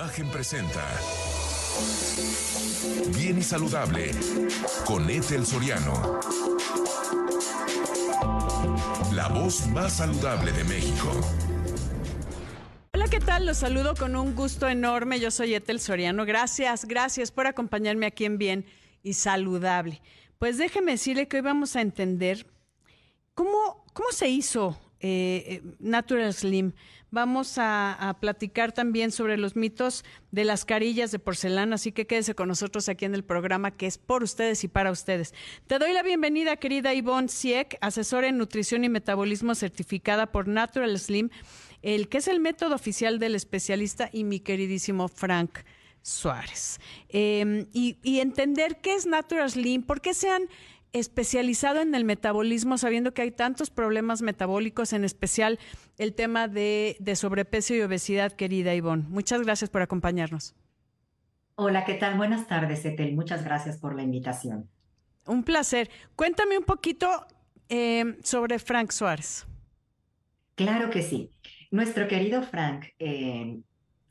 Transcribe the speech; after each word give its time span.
Imagen 0.00 0.30
presenta 0.30 0.82
Bien 3.14 3.36
y 3.36 3.42
Saludable 3.42 4.12
con 4.86 5.10
Ethel 5.10 5.44
Soriano. 5.44 6.20
La 9.12 9.28
voz 9.28 9.66
más 9.66 9.98
saludable 9.98 10.52
de 10.52 10.64
México. 10.64 11.12
Hola, 12.94 13.08
¿qué 13.08 13.20
tal? 13.20 13.44
Los 13.44 13.58
saludo 13.58 13.94
con 13.94 14.16
un 14.16 14.34
gusto 14.34 14.68
enorme. 14.68 15.20
Yo 15.20 15.30
soy 15.30 15.52
Ethel 15.52 15.80
Soriano. 15.80 16.24
Gracias, 16.24 16.86
gracias 16.86 17.30
por 17.30 17.46
acompañarme 17.46 18.06
aquí 18.06 18.24
en 18.24 18.38
Bien 18.38 18.64
y 19.02 19.12
Saludable. 19.12 20.00
Pues 20.38 20.56
déjeme 20.56 20.92
decirle 20.92 21.28
que 21.28 21.36
hoy 21.36 21.42
vamos 21.42 21.76
a 21.76 21.82
entender 21.82 22.46
cómo, 23.34 23.84
cómo 23.92 24.10
se 24.12 24.30
hizo 24.30 24.80
eh, 25.02 25.44
eh, 25.46 25.62
Natural 25.78 26.32
Slim. 26.32 26.72
Vamos 27.12 27.54
a, 27.58 28.16
platicar 28.20 28.72
también 28.72 29.10
sobre 29.10 29.36
los 29.36 29.56
mitos 29.56 30.04
de 30.30 30.44
las 30.44 30.64
carillas 30.64 31.10
de 31.10 31.18
porcelana, 31.18 31.74
así 31.74 31.90
que 31.90 32.06
quédese 32.06 32.34
con 32.34 32.48
nosotros 32.48 32.88
aquí 32.88 33.04
en 33.04 33.14
el 33.14 33.24
programa 33.24 33.72
que 33.72 33.86
es 33.86 33.98
por 33.98 34.22
ustedes 34.22 34.62
y 34.62 34.68
para 34.68 34.92
ustedes. 34.92 35.34
Te 35.66 35.78
doy 35.78 35.92
la 35.92 36.02
bienvenida, 36.02 36.56
querida 36.56 36.94
Ivonne 36.94 37.28
Sieck, 37.28 37.78
asesora 37.80 38.28
en 38.28 38.38
nutrición 38.38 38.84
y 38.84 38.88
metabolismo 38.88 39.54
certificada 39.54 40.30
por 40.30 40.46
Natural 40.46 40.96
Slim, 40.98 41.30
el 41.82 42.08
que 42.08 42.18
es 42.18 42.28
el 42.28 42.38
método 42.38 42.76
oficial 42.76 43.18
del 43.18 43.34
especialista 43.34 44.08
y 44.12 44.24
mi 44.24 44.38
queridísimo 44.40 45.08
Frank. 45.08 45.60
Suárez. 46.02 46.80
Em, 47.08 47.66
y, 47.72 47.96
entender 48.20 48.80
qué 48.80 48.94
es 48.94 49.06
Natural 49.06 49.50
Slim, 49.50 49.82
por 49.82 50.00
qué 50.00 50.14
se 50.14 50.30
han 50.30 50.48
especializado 50.92 51.80
en 51.80 51.94
el 51.94 52.04
metabolismo, 52.04 52.78
sabiendo 52.78 53.14
que 53.14 53.22
hay 53.22 53.30
tantos 53.30 53.70
problemas 53.70 54.22
metabólicos, 54.22 54.92
en 54.92 55.04
especial 55.04 55.58
el 55.98 56.14
tema 56.14 56.48
de, 56.48 56.96
sobrepeso 57.14 57.74
y 57.74 57.82
obesidad, 57.82 58.32
querida 58.32 58.74
Ivonne. 58.74 59.04
Muchas 59.08 59.42
gracias 59.42 59.70
por 59.70 59.82
acompañarnos. 59.82 60.54
Hola, 61.54 61.84
¿qué 61.84 61.94
tal? 61.94 62.16
Buenas 62.16 62.46
tardes, 62.46 62.84
Etel. 62.84 63.14
Muchas 63.14 63.44
gracias 63.44 63.78
por 63.78 63.94
la 63.94 64.02
invitación. 64.02 64.68
Un 65.26 65.44
placer. 65.44 65.90
Cuéntame 66.16 66.58
un 66.58 66.64
poquito 66.64 67.26
eh, 67.68 68.16
sobre 68.22 68.58
Frank 68.58 68.90
Suárez. 68.90 69.46
Claro 70.54 70.90
que 70.90 71.02
sí. 71.02 71.30
Nuestro 71.70 72.08
querido 72.08 72.42
Frank 72.42 72.86
eh, 72.98 73.60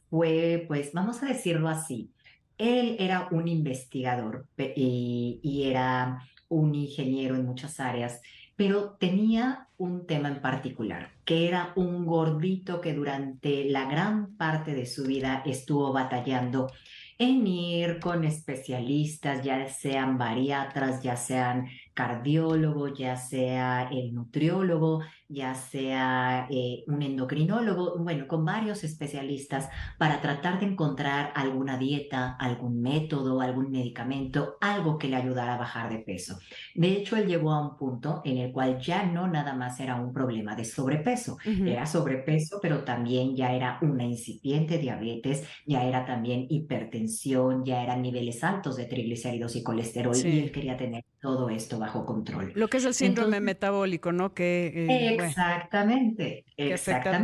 fue, 0.09 0.65
pues, 0.67 0.93
vamos 0.93 1.21
a 1.23 1.25
decirlo 1.25 1.67
así, 1.67 2.11
él 2.57 2.95
era 2.99 3.27
un 3.31 3.47
investigador 3.47 4.47
y 4.57 5.63
era 5.65 6.21
un 6.49 6.75
ingeniero 6.75 7.35
en 7.35 7.45
muchas 7.45 7.79
áreas, 7.79 8.21
pero 8.55 8.97
tenía 8.99 9.69
un 9.77 10.05
tema 10.05 10.27
en 10.27 10.41
particular, 10.41 11.11
que 11.23 11.47
era 11.47 11.71
un 11.77 12.05
gordito 12.05 12.81
que 12.81 12.93
durante 12.93 13.63
la 13.69 13.85
gran 13.85 14.35
parte 14.35 14.73
de 14.75 14.85
su 14.85 15.05
vida 15.05 15.41
estuvo 15.45 15.93
batallando 15.93 16.69
en 17.17 17.47
ir 17.47 17.99
con 17.99 18.23
especialistas, 18.23 19.43
ya 19.43 19.67
sean 19.69 20.17
bariatras, 20.17 21.03
ya 21.03 21.15
sean 21.17 21.67
cardiólogos, 21.93 22.97
ya 22.97 23.15
sea 23.17 23.89
el 23.91 24.13
nutriólogo, 24.13 25.01
ya 25.29 25.53
sea 25.53 26.47
eh, 26.49 26.83
un 26.87 27.03
endocrinólogo, 27.03 27.97
bueno, 27.99 28.27
con 28.27 28.43
varios 28.43 28.83
especialistas 28.83 29.69
para 29.99 30.21
tratar 30.21 30.59
de 30.59 30.65
encontrar 30.65 31.31
alguna 31.35 31.77
dieta, 31.77 32.35
algún 32.35 32.81
método, 32.81 33.39
algún 33.39 33.69
medicamento, 33.69 34.57
algo 34.59 34.97
que 34.97 35.07
le 35.07 35.17
ayudara 35.17 35.53
a 35.53 35.57
bajar 35.57 35.91
de 35.91 35.99
peso. 35.99 36.39
De 36.73 36.89
hecho, 36.93 37.15
él 37.15 37.27
llegó 37.27 37.53
a 37.53 37.61
un 37.61 37.77
punto 37.77 38.21
en 38.25 38.39
el 38.39 38.51
cual 38.51 38.79
ya 38.79 39.03
no 39.03 39.27
nada 39.27 39.53
más 39.53 39.79
era 39.79 39.95
un 39.95 40.11
problema 40.11 40.55
de 40.55 40.65
sobrepeso, 40.65 41.37
era 41.45 41.85
sobrepeso, 41.85 42.59
pero 42.59 42.83
también 42.83 43.35
ya 43.35 43.53
era 43.53 43.77
una 43.83 44.05
incipiente 44.05 44.79
diabetes, 44.79 45.43
ya 45.65 45.83
era 45.83 46.05
también 46.05 46.47
hipertensión, 46.49 47.63
ya 47.63 47.83
eran 47.83 48.01
niveles 48.01 48.43
altos 48.43 48.77
de 48.77 48.85
triglicéridos 48.85 49.55
y 49.55 49.63
colesterol 49.63 50.15
y 50.17 50.39
él 50.39 50.51
quería 50.51 50.75
tener 50.75 51.05
todo 51.21 51.49
esto 51.49 51.77
bajo 51.79 52.05
control. 52.05 52.53
Lo 52.55 52.67
que 52.69 52.77
es 52.77 52.85
el 52.85 52.93
síndrome 52.93 53.41
metabólico, 53.41 54.11
¿no? 54.11 54.33
Que, 54.33 54.85
eh, 54.87 55.18
exactamente, 55.25 56.45
que 56.55 56.73
afecta 56.73 57.17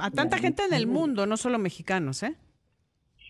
a 0.00 0.10
tanta 0.10 0.38
gente 0.38 0.64
en 0.64 0.74
el 0.74 0.86
mundo, 0.86 1.26
no 1.26 1.36
solo 1.36 1.58
mexicanos, 1.58 2.22
¿eh? 2.22 2.36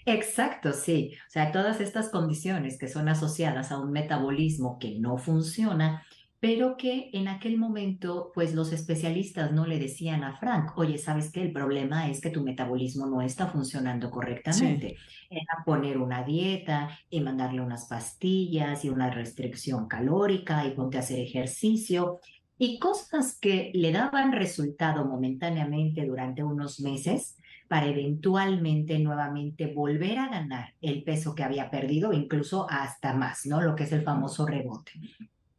Exacto, 0.04 0.72
sí. 0.72 1.12
O 1.28 1.30
sea, 1.30 1.52
todas 1.52 1.80
estas 1.80 2.08
condiciones 2.08 2.78
que 2.78 2.88
son 2.88 3.08
asociadas 3.08 3.70
a 3.70 3.78
un 3.78 3.92
metabolismo 3.92 4.78
que 4.78 4.98
no 4.98 5.16
funciona, 5.16 6.04
pero 6.40 6.76
que 6.76 7.10
en 7.12 7.28
aquel 7.28 7.56
momento, 7.56 8.32
pues 8.34 8.52
los 8.52 8.72
especialistas 8.72 9.52
no 9.52 9.64
le 9.64 9.78
decían 9.78 10.24
a 10.24 10.36
Frank, 10.36 10.76
oye, 10.76 10.98
¿sabes 10.98 11.30
qué? 11.30 11.40
El 11.40 11.52
problema 11.52 12.08
es 12.08 12.20
que 12.20 12.30
tu 12.30 12.42
metabolismo 12.42 13.06
no 13.06 13.22
está 13.22 13.46
funcionando 13.46 14.10
correctamente. 14.10 14.96
Era 15.30 15.62
poner 15.64 15.98
una 15.98 16.24
dieta 16.24 16.98
y 17.08 17.20
mandarle 17.20 17.60
unas 17.60 17.86
pastillas 17.86 18.84
y 18.84 18.88
una 18.88 19.08
restricción 19.08 19.86
calórica 19.86 20.66
y 20.66 20.72
ponte 20.72 20.96
a 20.96 21.00
hacer 21.00 21.20
ejercicio 21.20 22.18
y 22.64 22.78
cosas 22.78 23.36
que 23.40 23.72
le 23.74 23.90
daban 23.90 24.30
resultado 24.30 25.04
momentáneamente 25.04 26.06
durante 26.06 26.44
unos 26.44 26.78
meses 26.78 27.36
para 27.66 27.86
eventualmente 27.86 29.00
nuevamente 29.00 29.66
volver 29.74 30.20
a 30.20 30.28
ganar 30.28 30.72
el 30.80 31.02
peso 31.02 31.34
que 31.34 31.42
había 31.42 31.72
perdido, 31.72 32.12
incluso 32.12 32.68
hasta 32.70 33.14
más, 33.14 33.46
¿no? 33.46 33.60
Lo 33.60 33.74
que 33.74 33.82
es 33.82 33.90
el 33.90 34.04
famoso 34.04 34.46
rebote. 34.46 34.92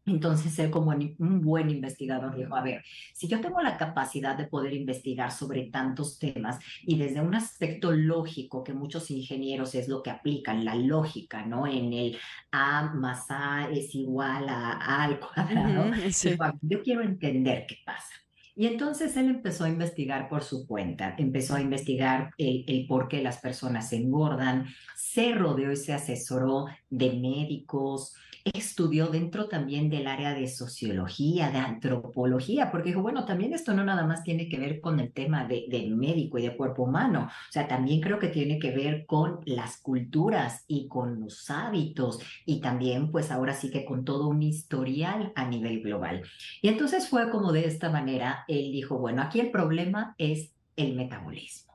Entonces 0.06 0.58
él 0.60 0.70
como 0.70 0.92
un 0.92 1.42
buen 1.42 1.70
investigador 1.70 2.36
dijo, 2.36 2.56
a 2.56 2.62
ver, 2.62 2.84
si 3.14 3.28
yo 3.28 3.40
tengo 3.40 3.62
la 3.62 3.78
capacidad 3.78 4.38
de 4.38 4.48
poder 4.48 4.74
investigar 4.74 5.32
sobre 5.32 5.70
tantos 5.70 6.20
temas 6.20 6.60
y 6.82 6.98
desde 6.98 7.22
un 7.22 7.36
aspecto 7.36 7.92
lógico 7.92 8.64
que 8.64 8.74
muchos 8.74 9.10
ingenieros 9.12 9.76
es 9.76 9.88
lo 9.88 10.04
que 10.04 10.10
aplican, 10.10 10.66
la 10.66 10.76
lógica, 10.76 11.46
¿no? 11.46 11.68
En 11.68 11.94
el 11.94 12.18
A 12.52 12.94
más 12.94 13.26
A 13.30 13.70
es 13.72 13.96
igual 13.96 14.50
a 14.50 14.72
A 14.74 15.04
al 15.04 15.20
cuadrado. 15.20 15.92
yo 16.62 16.82
quiero 16.82 17.02
entender 17.02 17.66
qué 17.68 17.78
pasa. 17.86 18.23
Y 18.56 18.68
entonces 18.68 19.18
él 19.18 19.30
empezó 19.30 19.64
a 19.64 19.70
investigar 19.70 20.30
por 20.30 20.44
su 20.44 20.68
cuenta, 20.68 21.16
empezó 21.18 21.56
a 21.56 21.62
investigar 21.62 22.32
el, 22.38 22.64
el, 22.68 22.86
por 22.88 23.08
qué 23.08 23.22
las 23.22 23.40
personas 23.40 23.92
engordan, 23.94 24.68
se 24.96 25.34
rodeó 25.34 25.72
y 25.72 25.76
se 25.76 25.94
asesoró 25.94 26.68
de 26.90 27.14
médicos, 27.14 28.14
estudió 28.44 29.08
dentro 29.08 29.48
también 29.48 29.90
del 29.90 30.08
área 30.08 30.34
de 30.34 30.48
sociología, 30.48 31.50
de 31.50 31.60
antropología, 31.60 32.72
porque 32.72 32.90
dijo, 32.90 33.02
bueno, 33.02 33.26
también 33.26 33.54
esto 33.54 33.74
no 33.74 33.86
nada 33.86 34.06
más 34.06 34.24
tiene 34.24 34.50
que 34.50 34.60
ver 34.60 34.82
con 34.82 35.00
el 35.00 35.14
tema 35.14 35.46
de, 35.46 35.66
del 35.70 35.96
médico 35.96 36.38
y 36.38 36.44
de 36.44 36.56
cuerpo 36.56 36.84
humano, 36.84 37.30
o 37.30 37.52
sea, 37.52 37.68
también 37.68 38.02
creo 38.02 38.20
que 38.20 38.28
tiene 38.28 38.60
que 38.60 38.72
ver 38.72 39.06
con 39.06 39.40
las 39.46 39.78
culturas 39.78 40.66
y 40.68 40.88
con 40.88 41.22
los 41.22 41.50
hábitos 41.50 42.20
y 42.46 42.60
también 42.60 43.12
pues 43.12 43.32
ahora 43.32 43.54
sí 43.54 43.72
que 43.72 43.86
con 43.86 44.04
todo 44.04 44.28
un 44.28 44.44
historial 44.44 45.32
a 45.36 45.48
nivel 45.48 45.82
global. 45.82 46.24
Y 46.62 46.68
entonces 46.68 47.08
fue 47.08 47.30
como 47.30 47.52
de 47.54 47.66
esta 47.66 47.90
manera, 47.90 48.43
él 48.48 48.72
dijo, 48.72 48.98
bueno, 48.98 49.22
aquí 49.22 49.40
el 49.40 49.52
problema 49.52 50.16
es 50.18 50.54
el 50.76 50.96
metabolismo, 50.96 51.74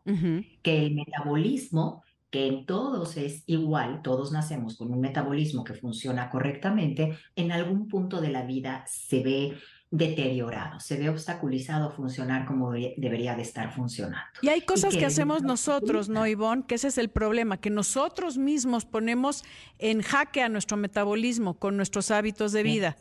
que 0.62 0.86
el 0.86 0.94
metabolismo 0.94 2.02
que 2.30 2.46
en 2.46 2.66
todos 2.66 3.16
es 3.16 3.42
igual, 3.46 4.02
todos 4.02 4.32
nacemos 4.32 4.76
con 4.76 4.92
un 4.92 5.00
metabolismo 5.00 5.64
que 5.64 5.74
funciona 5.74 6.28
correctamente, 6.28 7.16
en 7.36 7.52
algún 7.52 7.88
punto 7.88 8.20
de 8.20 8.28
la 8.28 8.42
vida 8.42 8.84
se 8.86 9.22
ve 9.22 9.58
deteriorado, 9.90 10.80
se 10.80 10.98
ve 10.98 11.08
obstaculizado 11.08 11.88
a 11.88 11.90
funcionar 11.90 12.44
como 12.44 12.72
debería 12.72 13.34
de 13.34 13.42
estar 13.42 13.72
funcionando. 13.72 14.26
Y 14.42 14.48
hay 14.48 14.60
cosas 14.60 14.94
que, 14.94 15.06
hacemos 15.06 15.42
nosotros, 15.42 16.10
¿no, 16.10 16.26
Ivonne? 16.26 16.64
Que 16.66 16.74
ese 16.74 16.88
es 16.88 16.98
el 16.98 17.08
problema, 17.08 17.56
que 17.56 17.70
nosotros 17.70 18.36
mismos 18.36 18.84
ponemos 18.84 19.44
en 19.78 20.02
jaque 20.02 20.42
a 20.42 20.50
nuestro 20.50 20.76
metabolismo 20.76 21.54
con 21.54 21.78
nuestros 21.78 22.10
hábitos 22.10 22.52
de 22.52 22.62
vida. 22.62 22.96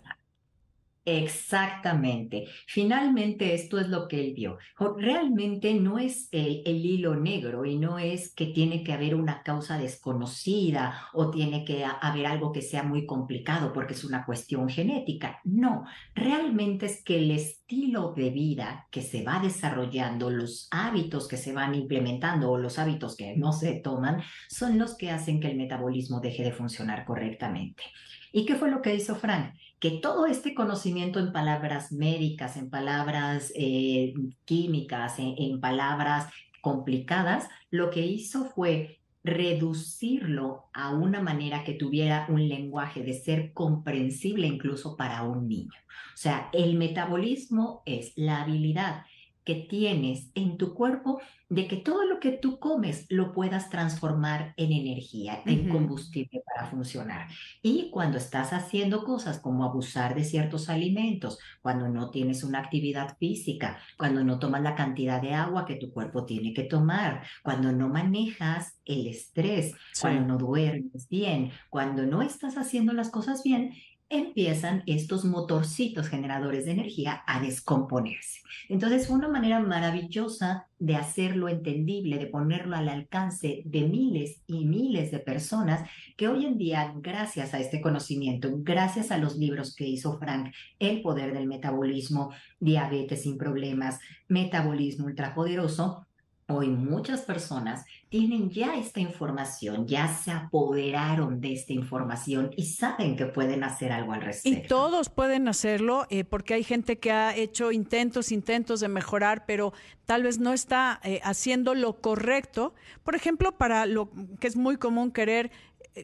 Exactamente. 1.09 2.47
Finalmente, 2.65 3.53
esto 3.53 3.79
es 3.79 3.87
lo 3.87 4.09
que 4.09 4.19
él 4.19 4.33
vio. 4.33 4.57
Realmente 4.97 5.73
no 5.73 5.99
es 5.99 6.27
el, 6.33 6.65
hilo 6.65 7.15
negro 7.15 7.63
y 7.63 7.77
no 7.77 7.97
es 7.97 8.35
que 8.35 8.47
tiene 8.47 8.83
que 8.83 8.91
haber 8.91 9.15
una 9.15 9.41
causa 9.41 9.77
desconocida 9.77 11.07
o 11.13 11.31
tiene 11.31 11.63
que 11.63 11.85
haber 11.85 12.25
algo 12.27 12.51
que 12.51 12.61
sea 12.61 12.83
muy 12.83 13.05
complicado 13.05 13.71
porque 13.71 13.93
es 13.93 14.03
una 14.03 14.25
cuestión 14.25 14.67
genética. 14.67 15.39
No, 15.45 15.85
realmente 16.13 16.87
es 16.87 17.01
que 17.05 17.19
el 17.19 17.31
estilo 17.67 18.13
de 18.15 18.29
vida 18.29 18.87
que 18.89 19.01
se 19.01 19.23
va 19.23 19.39
desarrollando, 19.39 20.29
los 20.29 20.69
hábitos 20.71 21.27
que 21.27 21.35
se 21.35 21.51
van 21.51 21.75
implementando 21.75 22.49
o 22.49 22.57
los 22.57 22.79
hábitos 22.79 23.17
que 23.17 23.35
no 23.35 23.51
se 23.51 23.73
toman, 23.73 24.23
son 24.47 24.79
los 24.79 24.95
que 24.95 25.11
hacen 25.11 25.41
que 25.41 25.49
el 25.49 25.57
metabolismo 25.57 26.21
deje 26.21 26.43
de 26.43 26.53
funcionar 26.53 27.03
correctamente. 27.03 27.83
¿Y 28.31 28.45
qué 28.45 28.55
fue 28.55 28.71
lo 28.71 28.81
que 28.81 28.95
hizo 28.95 29.15
Frank? 29.15 29.53
Que 29.81 29.91
todo 29.91 30.27
este 30.27 30.55
conocimiento 30.55 31.19
en 31.19 31.33
palabras 31.33 31.91
médicas, 31.91 32.55
en 32.55 32.69
palabras 32.69 33.51
eh, 33.53 34.13
químicas, 34.45 35.15
en, 35.17 35.59
palabras 35.59 36.31
complicadas, 36.61 37.49
lo 37.69 37.89
que 37.89 38.05
hizo 38.05 38.45
fue 38.45 39.01
reducirlo 39.27 40.69
a 40.73 40.91
una 40.91 41.21
manera 41.21 41.63
que 41.63 41.73
tuviera 41.73 42.25
un 42.29 42.47
lenguaje 42.47 43.03
de 43.03 43.13
ser 43.13 43.53
comprensible 43.53 44.47
incluso 44.47 44.95
para 44.95 45.23
un 45.23 45.47
niño. 45.47 45.73
O 46.13 46.17
sea, 46.17 46.49
el 46.53 46.75
metabolismo 46.75 47.83
es 47.85 48.13
la 48.15 48.41
habilidad 48.41 49.03
que 49.47 49.55
tienes 49.55 50.29
en 50.35 50.57
tu 50.57 50.73
cuerpo 50.73 51.21
de 51.47 51.69
que 51.69 51.77
todo 51.77 52.03
lo 52.03 52.19
que 52.19 52.33
tú 52.33 52.59
comes 52.59 53.05
lo 53.07 53.31
puedas 53.31 53.69
transformar 53.69 54.53
en 54.57 54.73
energía, 54.73 55.41
en 55.45 55.69
combustible 55.69 56.43
para 56.45 56.69
funcionar. 56.69 57.29
Y 57.61 57.89
cuando 57.89 58.17
estás 58.17 58.51
haciendo 58.51 59.05
cosas 59.05 59.39
como 59.39 59.63
abusar 59.63 60.15
de 60.15 60.25
ciertos 60.25 60.67
alimentos, 60.67 61.39
cuando 61.61 61.87
no 61.87 62.11
tienes 62.11 62.43
una 62.43 62.59
actividad 62.59 63.15
física, 63.19 63.79
cuando 63.97 64.21
no 64.21 64.37
tomas 64.37 64.63
la 64.63 64.75
cantidad 64.75 65.21
de 65.21 65.33
agua 65.33 65.65
que 65.65 65.77
tu 65.77 65.93
cuerpo 65.93 66.25
tiene 66.25 66.53
que 66.53 66.63
tomar, 66.63 67.23
cuando 67.41 67.71
no 67.71 67.87
manejas 67.87 68.81
el 68.83 69.07
estrés, 69.07 69.73
cuando 70.01 70.27
no 70.27 70.37
duermes 70.37 71.07
bien, 71.07 71.51
cuando 71.69 72.05
no 72.05 72.21
estás 72.21 72.57
haciendo 72.57 72.91
las 72.91 73.09
cosas 73.09 73.43
bien, 73.43 73.71
empiezan 74.09 74.83
estos 74.85 75.25
motorcitos 75.25 76.07
generadores 76.07 76.65
de 76.65 76.71
energía 76.71 77.23
a 77.27 77.41
descomponerse. 77.41 78.41
Entonces 78.69 79.09
una 79.09 79.27
manera 79.27 79.59
maravillosa 79.59 80.67
de 80.79 80.95
hacerlo 80.95 81.49
entendible, 81.49 82.17
de 82.17 82.27
ponerlo 82.27 82.75
al 82.75 82.87
alcance 82.89 83.61
de 83.65 83.81
miles 83.83 84.41
y 84.47 84.65
miles 84.65 85.11
de 85.11 85.19
personas 85.19 85.89
que 86.15 86.27
hoy 86.27 86.45
en 86.45 86.57
día, 86.57 86.93
gracias 86.97 87.53
a 87.53 87.59
este 87.59 87.81
conocimiento, 87.81 88.49
gracias 88.59 89.11
a 89.11 89.17
los 89.17 89.37
libros 89.37 89.75
que 89.75 89.87
hizo 89.87 90.17
Frank, 90.17 90.53
El 90.79 91.01
poder 91.01 91.33
del 91.33 91.47
metabolismo, 91.47 92.31
Diabetes 92.59 93.23
sin 93.23 93.37
problemas, 93.37 93.99
Metabolismo 94.27 95.05
ultrapoderoso, 95.05 96.07
Hoy 96.49 96.69
muchas 96.69 97.23
personas 97.23 97.83
tienen 98.09 98.49
ya 98.49 98.75
esta 98.75 98.99
información, 98.99 99.85
ya 99.85 100.07
se 100.07 100.31
apoderaron 100.31 101.41
de 101.41 101.53
esta 101.53 101.73
información 101.73 102.51
y 102.55 102.65
saben 102.65 103.15
que 103.17 103.25
pueden 103.25 103.63
hacer 103.63 103.91
algo 103.91 104.13
al 104.13 104.21
respecto. 104.21 104.59
Y 104.59 104.67
todos 104.67 105.09
pueden 105.09 105.47
hacerlo 105.47 106.05
eh, 106.09 106.23
porque 106.23 106.53
hay 106.53 106.63
gente 106.63 106.99
que 106.99 107.11
ha 107.11 107.35
hecho 107.35 107.71
intentos, 107.71 108.31
intentos 108.31 108.79
de 108.79 108.87
mejorar, 108.87 109.45
pero 109.45 109.73
tal 110.05 110.23
vez 110.23 110.39
no 110.39 110.53
está 110.53 111.01
eh, 111.03 111.19
haciendo 111.23 111.75
lo 111.75 111.99
correcto. 111.99 112.73
Por 113.03 113.15
ejemplo, 113.15 113.57
para 113.57 113.85
lo 113.85 114.09
que 114.39 114.47
es 114.47 114.55
muy 114.55 114.77
común 114.77 115.11
querer 115.11 115.51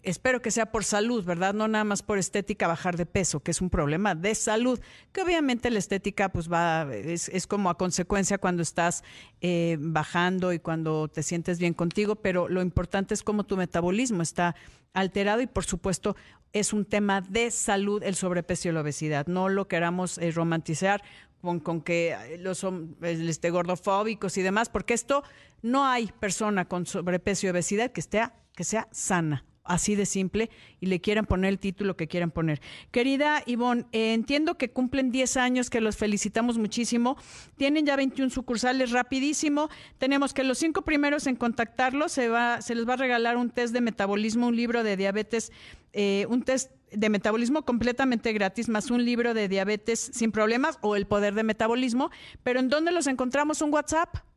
espero 0.02 0.42
que 0.42 0.50
sea 0.50 0.72
por 0.72 0.84
salud, 0.84 1.24
¿verdad? 1.24 1.54
No 1.54 1.68
nada 1.68 1.84
más 1.84 2.02
por 2.02 2.18
estética 2.18 2.68
bajar 2.68 2.98
de 2.98 3.06
peso, 3.06 3.42
que 3.42 3.52
es 3.52 3.62
un 3.62 3.70
problema 3.70 4.16
de 4.16 4.34
salud, 4.34 4.80
que 5.12 5.22
obviamente 5.22 5.70
la 5.70 5.80
estética 5.80 6.30
pues 6.30 6.52
va, 6.52 6.88
es, 6.94 7.48
como 7.48 7.70
a 7.70 7.78
consecuencia 7.78 8.38
cuando 8.38 8.64
estás 8.64 9.04
eh, 9.42 9.78
bajando 9.80 10.54
y 10.54 10.60
cuando 10.60 11.08
te 11.08 11.22
sientes 11.22 11.60
bien 11.60 11.74
contigo, 11.74 11.93
pero 12.16 12.50
lo 12.50 12.62
importante 12.62 13.14
es 13.14 13.24
cómo 13.24 13.46
tu 13.46 13.58
metabolismo 13.58 14.22
está 14.22 14.56
alterado 14.94 15.42
y 15.42 15.48
por 15.48 15.66
supuesto 15.66 16.16
es 16.52 16.74
un 16.74 16.86
tema 16.86 17.22
de 17.22 17.50
salud 17.52 18.04
el 18.04 18.16
sobrepeso 18.16 18.70
y 18.70 18.72
la 18.72 18.82
obesidad. 18.82 19.28
No 19.28 19.50
lo 19.50 19.68
queramos 19.68 20.18
eh, 20.18 20.32
romantizar 20.32 21.04
con, 21.42 21.60
con, 21.60 21.82
que 21.82 22.38
los 22.40 22.60
son 22.60 22.96
este, 23.02 23.50
gordofóbicos 23.50 24.38
y 24.38 24.42
demás, 24.42 24.70
porque 24.70 24.94
esto 24.94 25.24
no 25.62 25.86
hay 25.86 26.12
persona 26.20 26.66
con 26.66 26.86
sobrepeso 26.86 27.48
y 27.48 27.50
obesidad 27.50 27.92
que 27.92 28.02
esté 28.02 28.24
que 28.56 28.64
sea 28.64 28.88
sana 28.92 29.46
así 29.64 29.96
de 29.96 30.06
simple 30.06 30.50
y 30.80 30.88
le 30.88 31.00
quieran 31.00 31.26
poner 31.26 31.50
el 31.50 31.60
título 31.60 31.96
que 31.96 32.08
quieran 32.08 32.32
poner. 32.32 32.62
Querida 32.92 33.44
Ivonne, 33.46 33.86
entiendo 33.92 34.58
que 34.58 34.72
cumplen 34.72 35.12
10 35.12 35.38
años, 35.38 35.70
que 35.70 35.82
los 35.82 35.98
felicitamos 35.98 36.58
muchísimo. 36.58 37.18
Tienen 37.58 37.86
ya 37.86 37.96
21 37.96 38.30
sucursales, 38.30 38.92
rapidísimo. 38.92 39.70
Tenemos 39.98 40.34
que 40.34 40.44
los 40.44 40.58
cinco 40.58 40.84
primeros 40.84 41.28
en 41.28 41.36
contactarlos 41.36 42.12
se, 42.12 42.30
va, 42.30 42.62
se 42.62 42.76
les 42.76 42.88
va 42.88 42.94
a 42.94 42.98
regalar 42.98 43.38
un 43.38 43.50
test 43.50 43.74
de 43.74 43.82
metabolismo, 43.82 44.48
un 44.48 44.56
libro 44.56 44.84
de 44.84 44.98
diabetes, 44.98 45.52
eh, 45.94 46.26
un 46.30 46.44
test 46.44 46.72
de 46.92 47.10
metabolismo 47.10 47.64
completamente 47.64 48.34
gratis, 48.34 48.70
más 48.70 48.92
un 48.92 49.04
libro 49.04 49.34
de 49.34 49.48
diabetes 49.48 50.12
sin 50.14 50.32
problemas 50.32 50.78
o 50.82 50.96
el 50.96 51.08
poder 51.08 51.34
de 51.34 51.44
metabolismo. 51.44 52.12
Pero 52.44 52.60
¿en 52.60 52.70
dónde 52.70 52.92
los 52.92 53.08
encontramos? 53.08 53.62
¿Un 53.62 53.74
WhatsApp? 53.74 54.33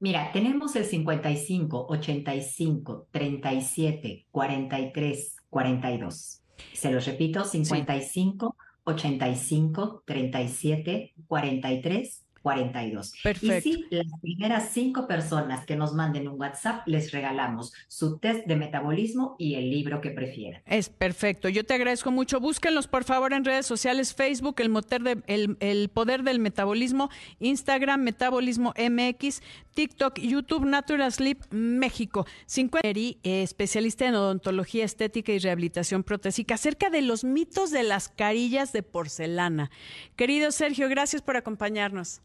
Mira, 0.00 0.30
tenemos 0.32 0.76
el 0.76 0.84
55, 0.84 1.86
85, 1.88 3.08
37, 3.10 4.26
43, 4.30 5.36
42. 5.50 6.42
Se 6.72 6.90
los 6.92 7.04
repito, 7.06 7.44
55, 7.44 8.56
85, 8.84 10.02
37, 10.06 11.14
43, 11.26 12.24
42. 12.42 13.12
Perfecto. 13.22 13.68
Y 13.68 13.72
si 13.72 13.86
las 13.90 14.06
primeras 14.20 14.70
cinco 14.72 15.06
personas 15.06 15.66
que 15.66 15.76
nos 15.76 15.94
manden 15.94 16.28
un 16.28 16.40
WhatsApp 16.40 16.86
les 16.86 17.12
regalamos 17.12 17.72
su 17.88 18.18
test 18.18 18.46
de 18.46 18.56
metabolismo 18.56 19.36
y 19.38 19.54
el 19.54 19.70
libro 19.70 20.00
que 20.00 20.10
prefieran. 20.10 20.62
Es 20.66 20.88
perfecto. 20.88 21.48
Yo 21.48 21.64
te 21.64 21.74
agradezco 21.74 22.10
mucho. 22.10 22.40
Búsquenlos, 22.40 22.86
por 22.86 23.04
favor, 23.04 23.32
en 23.32 23.44
redes 23.44 23.66
sociales, 23.66 24.14
Facebook, 24.14 24.60
el, 24.60 24.72
de, 24.72 25.56
el, 25.60 25.88
poder 25.88 26.22
del 26.22 26.38
metabolismo, 26.38 27.10
Instagram, 27.40 28.02
Metabolismo 28.02 28.74
MX, 28.78 29.42
TikTok, 29.74 30.18
YouTube, 30.18 30.64
Natural 30.64 31.12
Sleep 31.12 31.38
México. 31.50 32.26
50 32.46 32.88
especialista 33.22 34.06
en 34.06 34.14
odontología 34.14 34.84
estética 34.84 35.32
y 35.32 35.38
rehabilitación 35.38 36.02
protésica, 36.02 36.54
acerca 36.54 36.90
de 36.90 37.02
los 37.02 37.24
mitos 37.24 37.70
de 37.70 37.82
las 37.82 38.08
carillas 38.08 38.72
de 38.72 38.82
porcelana. 38.82 39.70
Querido 40.16 40.50
Sergio, 40.50 40.88
gracias 40.88 41.22
por 41.22 41.36
acompañarnos. 41.36 42.20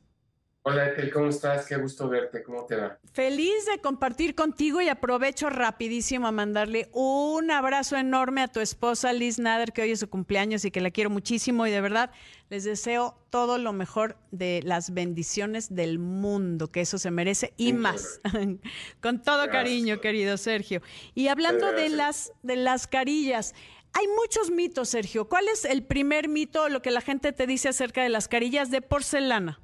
Hola, 0.66 0.94
¿cómo 1.12 1.28
estás? 1.28 1.68
Qué 1.68 1.76
gusto 1.76 2.08
verte, 2.08 2.42
¿cómo 2.42 2.66
te 2.66 2.78
va? 2.78 2.98
Feliz 3.12 3.66
de 3.66 3.82
compartir 3.82 4.34
contigo 4.34 4.80
y 4.80 4.88
aprovecho 4.88 5.50
rapidísimo 5.50 6.26
a 6.26 6.32
mandarle 6.32 6.88
un 6.94 7.52
abrazo 7.52 7.98
enorme 7.98 8.44
a 8.44 8.48
tu 8.48 8.62
esposa 8.62 9.12
Liz 9.12 9.40
Nader, 9.40 9.74
que 9.74 9.82
hoy 9.82 9.92
es 9.92 10.00
su 10.00 10.10
cumpleaños 10.10 10.64
y 10.64 10.72
que 10.72 10.80
la 10.80 10.90
quiero 10.90 11.10
muchísimo 11.10 11.68
y 11.68 11.72
de 11.72 11.82
verdad 11.82 12.12
les 12.50 12.64
deseo 12.64 13.18
todo 13.30 13.58
lo 13.58 13.74
mejor 13.74 14.16
de 14.32 14.62
las 14.64 14.94
bendiciones 14.94 15.76
del 15.76 16.00
mundo, 16.00 16.72
que 16.72 16.80
eso 16.80 16.98
se 16.98 17.12
merece 17.12 17.54
y 17.58 17.74
más. 17.74 18.22
Con 19.02 19.22
todo 19.22 19.50
cariño, 19.50 20.00
querido 20.00 20.38
Sergio. 20.38 20.82
Y 21.14 21.28
hablando 21.28 21.74
de 21.74 21.90
las, 21.90 22.32
de 22.42 22.56
las 22.56 22.88
carillas, 22.88 23.54
hay 23.92 24.08
muchos 24.08 24.50
mitos, 24.50 24.88
Sergio. 24.88 25.28
¿Cuál 25.28 25.50
es 25.50 25.66
el 25.66 25.84
primer 25.84 26.30
mito, 26.30 26.70
lo 26.70 26.82
que 26.82 26.92
la 26.92 27.02
gente 27.02 27.34
te 27.34 27.48
dice 27.48 27.68
acerca 27.68 28.02
de 28.02 28.08
las 28.08 28.30
carillas 28.30 28.72
de 28.72 28.82
porcelana? 28.82 29.60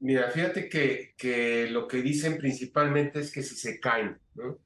Mira, 0.00 0.30
fíjate 0.30 0.68
que, 0.68 1.14
que, 1.16 1.68
lo 1.70 1.88
que 1.88 2.02
dicen 2.02 2.38
principalmente 2.38 3.20
es 3.20 3.32
que 3.32 3.42
si 3.42 3.56
se 3.56 3.80
caen, 3.80 4.18
¿no? 4.34 4.58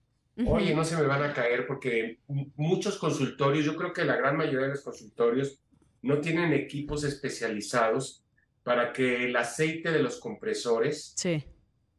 Oye, 0.46 0.75
no 0.75 0.84
se 0.84 0.96
me 0.96 1.02
van 1.02 1.23
a 1.23 1.34
caer 1.34 1.67
porque 1.67 2.19
muchos 2.56 2.96
consultorios, 2.96 3.64
yo 3.64 3.76
creo 3.76 3.93
que 3.93 4.05
la 4.05 4.17
gran 4.17 4.37
mayoría 4.37 4.67
de 4.67 4.69
los 4.70 4.82
consultorios 4.82 5.61
no 6.00 6.20
tienen 6.20 6.52
equipos 6.52 7.05
especializados 7.05 8.25
para 8.62 8.93
que 8.93 9.26
el 9.26 9.37
aceite 9.37 9.90
de 9.90 10.02
los 10.02 10.19
compresores 10.19 11.14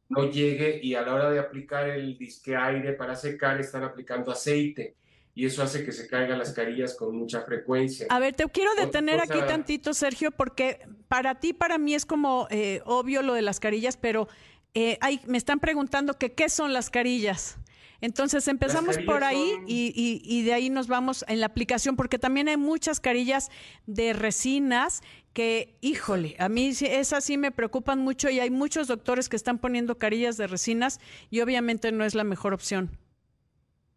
no 0.09 0.29
llegue 0.29 0.79
y 0.81 0.95
a 0.95 1.01
la 1.03 1.13
hora 1.13 1.31
de 1.31 1.39
aplicar 1.39 1.89
el 1.89 2.17
disque 2.17 2.55
aire 2.55 2.93
para 2.93 3.15
secar 3.15 3.59
están 3.59 3.83
aplicando 3.83 4.31
aceite 4.31 4.95
y 5.35 5.45
eso 5.45 5.63
hace 5.63 5.83
que 5.83 5.91
se 5.91 6.07
caigan 6.07 6.37
las 6.37 6.53
carillas 6.53 6.93
con 6.93 7.15
mucha 7.15 7.41
frecuencia. 7.41 8.05
A 8.09 8.19
ver, 8.19 8.35
te 8.35 8.47
quiero 8.49 8.73
detener 8.75 9.19
aquí 9.19 9.39
tantito, 9.47 9.93
Sergio, 9.93 10.31
porque 10.31 10.87
para 11.07 11.39
ti, 11.39 11.53
para 11.53 11.77
mí 11.77 11.95
es 11.95 12.05
como 12.05 12.47
eh, 12.51 12.81
obvio 12.85 13.23
lo 13.23 13.33
de 13.33 13.41
las 13.41 13.59
carillas, 13.59 13.97
pero 13.97 14.27
eh, 14.75 14.99
me 15.25 15.37
están 15.37 15.59
preguntando 15.59 16.13
que 16.19 16.33
qué 16.33 16.49
son 16.49 16.71
las 16.71 16.89
carillas. 16.89 17.57
Entonces 17.99 18.47
empezamos 18.49 18.97
por 18.97 19.23
ahí 19.23 19.55
y, 19.65 20.21
y, 20.25 20.43
de 20.43 20.53
ahí 20.53 20.69
nos 20.69 20.87
vamos 20.87 21.23
en 21.29 21.39
la 21.39 21.45
aplicación, 21.45 21.95
porque 21.95 22.19
también 22.19 22.49
hay 22.49 22.57
muchas 22.57 22.99
carillas 22.99 23.49
de 23.87 24.11
resinas 24.11 25.01
que, 25.31 25.77
híjole, 25.79 26.35
a 26.37 26.49
mí 26.49 26.73
esas 26.81 27.23
sí 27.23 27.37
me 27.37 27.51
preocupan 27.51 27.99
mucho 27.99 28.29
y 28.29 28.41
hay 28.41 28.49
muchos 28.49 28.87
doctores 28.87 29.29
que 29.29 29.37
están 29.37 29.57
poniendo 29.57 29.97
carillas 29.97 30.35
de 30.35 30.47
resinas 30.47 30.99
y 31.29 31.39
obviamente 31.39 31.93
no 31.93 32.03
es 32.03 32.13
la 32.13 32.25
mejor 32.25 32.53
opción 32.53 32.91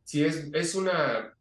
si 0.06 0.24
es, 0.24 0.48
es 0.54 0.74
una 0.76 1.34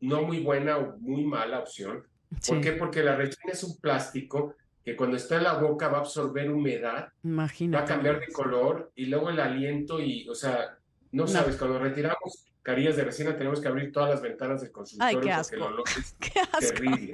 no 0.00 0.22
muy 0.22 0.40
buena 0.40 0.78
o 0.78 0.96
muy 0.98 1.24
mala 1.24 1.60
opción. 1.60 2.04
¿Por 2.46 2.60
qué? 2.60 2.72
Porque 2.72 3.02
la 3.02 3.16
resina 3.16 3.52
es 3.52 3.62
un 3.62 3.76
plástico 3.78 4.54
que 4.82 4.96
cuando 4.96 5.18
está 5.18 5.36
en 5.36 5.44
la 5.44 5.58
boca 5.58 5.88
va 5.88 5.98
a 5.98 6.00
absorber 6.00 6.50
humedad, 6.50 7.08
va 7.22 7.78
a 7.78 7.84
cambiar 7.84 8.20
de 8.20 8.28
color 8.32 8.90
y 8.94 9.06
luego 9.06 9.28
el 9.28 9.38
aliento 9.38 10.00
y, 10.00 10.26
o 10.26 10.34
sea, 10.34 10.78
no, 11.12 11.26
sabes, 11.26 11.56
cuando 11.56 11.78
retiramos 11.78 12.46
carillas 12.62 12.96
de 12.96 13.04
resina 13.04 13.36
tenemos 13.36 13.60
que 13.60 13.68
abrir 13.68 13.92
todas 13.92 14.10
las 14.10 14.22
ventanas 14.22 14.62
del 14.62 14.72
consultorio 14.72 15.20
porque 15.20 15.56
el 15.56 15.62
olor 15.62 15.84
es 15.98 16.16
terrible. 16.74 17.12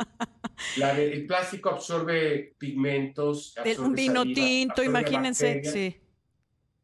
el 0.77 1.27
plástico 1.27 1.71
absorbe 1.71 2.55
pigmentos, 2.57 3.57
absorbe 3.57 3.81
un 3.81 3.95
vino 3.95 4.23
tinto, 4.23 4.85
imagínense, 4.85 5.65
sí. 5.65 6.01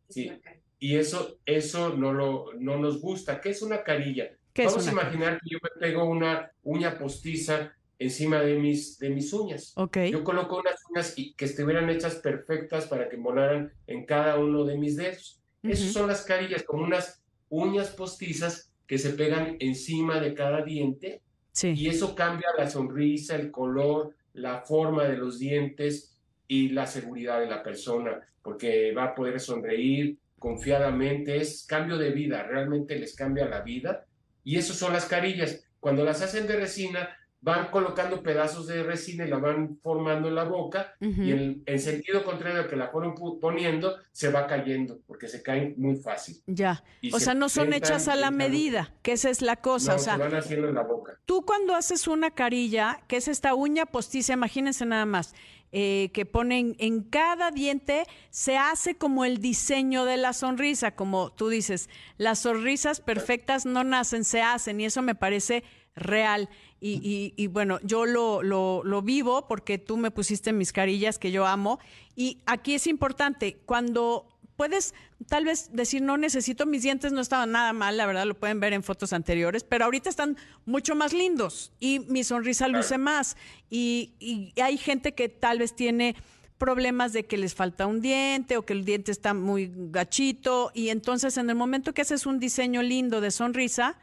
Sí, 0.08 0.32
y 0.80 0.96
eso, 0.96 1.38
eso 1.44 1.90
no, 1.90 2.12
lo, 2.12 2.54
no 2.58 2.78
nos 2.78 3.00
gusta. 3.00 3.40
¿Qué 3.40 3.50
es 3.50 3.60
una 3.60 3.84
carilla? 3.84 4.30
Vamos 4.56 4.88
a 4.88 4.92
imaginar 4.92 5.38
que 5.40 5.50
yo 5.50 5.58
me 5.62 5.70
pego 5.78 6.04
una 6.04 6.50
uña 6.62 6.98
postiza 6.98 7.72
encima 7.98 8.40
de 8.40 8.58
mis, 8.58 8.98
de 8.98 9.10
mis 9.10 9.32
uñas. 9.32 9.74
Okay. 9.76 10.10
Yo 10.10 10.24
coloco 10.24 10.58
unas 10.58 10.76
uñas 10.90 11.12
y, 11.16 11.34
que 11.34 11.44
estuvieran 11.44 11.90
hechas 11.90 12.16
perfectas 12.16 12.86
para 12.86 13.10
que 13.10 13.18
molaran 13.18 13.72
en 13.86 14.06
cada 14.06 14.38
uno 14.38 14.64
de 14.64 14.78
mis 14.78 14.96
dedos. 14.96 15.40
Esas 15.62 15.92
son 15.92 16.08
las 16.08 16.22
carillas, 16.22 16.62
como 16.62 16.84
unas 16.84 17.22
uñas 17.50 17.90
postizas 17.90 18.72
que 18.86 18.96
se 18.96 19.10
pegan 19.10 19.58
encima 19.60 20.18
de 20.18 20.32
cada 20.32 20.64
diente. 20.64 21.20
Sí. 21.52 21.74
Y 21.76 21.88
eso 21.88 22.14
cambia 22.14 22.48
la 22.56 22.70
sonrisa, 22.70 23.36
el 23.36 23.50
color, 23.50 24.14
la 24.32 24.62
forma 24.62 25.04
de 25.04 25.18
los 25.18 25.38
dientes 25.38 26.16
y 26.48 26.70
la 26.70 26.86
seguridad 26.86 27.40
de 27.40 27.46
la 27.46 27.62
persona 27.62 28.20
porque 28.42 28.92
va 28.92 29.04
a 29.04 29.14
poder 29.14 29.40
sonreír 29.40 30.18
confiadamente, 30.40 31.36
es 31.36 31.64
cambio 31.68 31.98
de 31.98 32.10
vida, 32.10 32.42
realmente 32.42 32.98
les 32.98 33.14
cambia 33.14 33.46
la 33.46 33.60
vida. 33.60 34.06
Y 34.42 34.56
eso 34.56 34.74
son 34.74 34.94
las 34.94 35.04
carillas. 35.04 35.62
Cuando 35.78 36.02
las 36.02 36.22
hacen 36.22 36.46
de 36.48 36.56
resina, 36.56 37.10
van 37.42 37.70
colocando 37.70 38.22
pedazos 38.22 38.66
de 38.66 38.82
resina 38.82 39.26
y 39.26 39.30
la 39.30 39.38
van 39.38 39.78
formando 39.82 40.28
en 40.28 40.34
la 40.34 40.44
boca 40.44 40.94
y 41.00 41.32
en, 41.32 41.62
en, 41.64 41.78
sentido 41.78 42.22
contrario 42.22 42.60
al 42.60 42.68
que 42.68 42.76
la 42.76 42.88
fueron 42.88 43.14
poniendo, 43.40 43.96
se 44.12 44.30
va 44.30 44.46
cayendo 44.46 45.00
porque 45.06 45.26
se 45.26 45.42
caen 45.42 45.74
muy 45.78 45.96
fácil. 45.96 46.42
Ya, 46.46 46.84
o 47.12 47.18
sea, 47.18 47.34
no 47.34 47.48
son 47.48 47.72
hechas 47.72 48.08
a 48.08 48.16
la 48.16 48.30
medida, 48.30 48.92
que 49.02 49.12
esa 49.12 49.30
es 49.30 49.40
la 49.40 49.56
cosa. 49.56 49.92
No, 49.92 49.96
o 49.96 50.00
sea, 50.00 50.14
se 50.14 50.18
van 50.18 50.34
haciendo 50.34 50.68
en 50.68 50.74
la 50.74 50.82
boca. 50.82 51.18
Tú 51.24 51.44
cuando 51.46 51.74
haces 51.74 52.06
una 52.08 52.30
carilla, 52.30 53.00
que 53.08 53.16
es 53.16 53.28
esta 53.28 53.54
uña 53.54 53.86
postiza, 53.86 54.34
imagínense 54.34 54.84
nada 54.84 55.06
más, 55.06 55.34
eh, 55.72 56.10
que 56.12 56.26
ponen 56.26 56.74
en 56.78 57.02
cada 57.02 57.50
diente, 57.50 58.04
se 58.30 58.56
hace 58.56 58.96
como 58.96 59.24
el 59.24 59.38
diseño 59.38 60.04
de 60.04 60.16
la 60.16 60.32
sonrisa, 60.32 60.96
como 60.96 61.30
tú 61.30 61.48
dices, 61.48 61.88
las 62.16 62.40
sonrisas 62.40 63.00
perfectas 63.00 63.66
no 63.66 63.84
nacen, 63.84 64.24
se 64.24 64.42
hacen 64.42 64.80
y 64.80 64.86
eso 64.86 65.00
me 65.02 65.14
parece 65.14 65.62
real. 65.94 66.48
Y, 66.82 67.34
y, 67.36 67.46
bueno, 67.48 67.78
yo 67.82 68.06
lo, 68.06 68.42
lo, 68.42 68.82
lo, 68.84 69.02
vivo 69.02 69.46
porque 69.46 69.76
tú 69.76 69.98
me 69.98 70.10
pusiste 70.10 70.54
mis 70.54 70.72
carillas 70.72 71.18
que 71.18 71.30
yo 71.30 71.46
amo. 71.46 71.78
Y 72.16 72.38
aquí 72.46 72.74
es 72.74 72.86
importante, 72.86 73.58
cuando 73.66 74.26
puedes 74.60 74.92
tal 75.26 75.46
vez 75.46 75.70
decir, 75.72 76.02
no 76.02 76.18
necesito, 76.18 76.66
mis 76.66 76.82
dientes 76.82 77.12
no 77.12 77.22
estaban 77.22 77.50
nada 77.50 77.72
mal, 77.72 77.96
la 77.96 78.04
verdad 78.04 78.26
lo 78.26 78.34
pueden 78.34 78.60
ver 78.60 78.74
en 78.74 78.82
fotos 78.82 79.14
anteriores, 79.14 79.64
pero 79.64 79.86
ahorita 79.86 80.10
están 80.10 80.36
mucho 80.66 80.94
más 80.94 81.14
lindos 81.14 81.72
y 81.80 82.00
mi 82.00 82.24
sonrisa 82.24 82.68
luce 82.68 82.98
más. 82.98 83.38
Y, 83.70 84.12
y 84.20 84.52
hay 84.60 84.76
gente 84.76 85.14
que 85.14 85.30
tal 85.30 85.60
vez 85.60 85.74
tiene 85.74 86.14
problemas 86.58 87.14
de 87.14 87.24
que 87.24 87.38
les 87.38 87.54
falta 87.54 87.86
un 87.86 88.02
diente 88.02 88.58
o 88.58 88.66
que 88.66 88.74
el 88.74 88.84
diente 88.84 89.12
está 89.12 89.32
muy 89.32 89.72
gachito 89.74 90.72
y 90.74 90.90
entonces 90.90 91.38
en 91.38 91.48
el 91.48 91.56
momento 91.56 91.94
que 91.94 92.02
haces 92.02 92.26
un 92.26 92.38
diseño 92.38 92.82
lindo 92.82 93.22
de 93.22 93.30
sonrisa, 93.30 93.96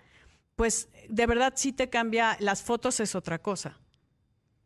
pues 0.56 0.90
de 1.08 1.28
verdad 1.28 1.54
sí 1.56 1.72
te 1.72 1.92
cambia, 1.92 2.36
las 2.40 2.64
fotos 2.64 3.00
es 3.00 3.14
otra 3.14 3.38
cosa. 3.38 3.80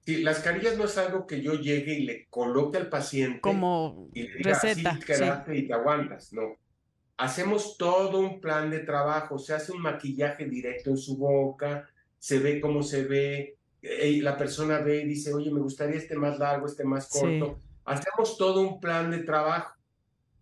Sí, 0.06 0.24
las 0.24 0.40
carillas 0.40 0.78
no 0.78 0.86
es 0.86 0.98
algo 0.98 1.28
que 1.28 1.42
yo 1.42 1.54
llegue 1.54 1.94
y 1.94 2.04
le 2.04 2.26
coloque 2.28 2.78
al 2.78 2.90
paciente 2.90 3.40
como 3.40 4.10
y 4.14 4.24
le 4.24 4.36
diga, 4.38 4.54
receta, 4.54 4.92
así 4.92 5.00
quedaste 5.02 5.58
y 5.58 5.68
te 5.68 5.74
aguantas, 5.74 6.34
no. 6.34 6.58
Hacemos 7.18 7.78
todo 7.78 8.20
un 8.20 8.42
plan 8.42 8.72
de 8.72 8.80
trabajo, 8.80 9.38
se 9.38 9.54
hace 9.54 9.72
un 9.72 9.82
maquillaje 9.82 10.46
directo 10.46 10.90
en 10.90 10.98
su 10.98 11.18
boca, 11.18 11.88
se 12.18 12.40
ve 12.40 12.60
cómo 12.60 12.82
se 12.82 13.04
ve, 13.04 13.58
y 13.82 14.22
la 14.22 14.38
persona 14.38 14.80
ve 14.80 15.02
y 15.02 15.08
dice, 15.08 15.34
oye, 15.34 15.52
me 15.52 15.60
gustaría 15.60 15.98
este 15.98 16.16
más 16.16 16.40
largo, 16.40 16.66
este 16.66 16.84
más 16.84 17.08
corto. 17.08 17.58
Sí. 17.60 17.68
Hacemos 17.86 18.38
todo 18.38 18.62
un 18.62 18.80
plan 18.80 19.12
de 19.12 19.20
trabajo 19.20 19.76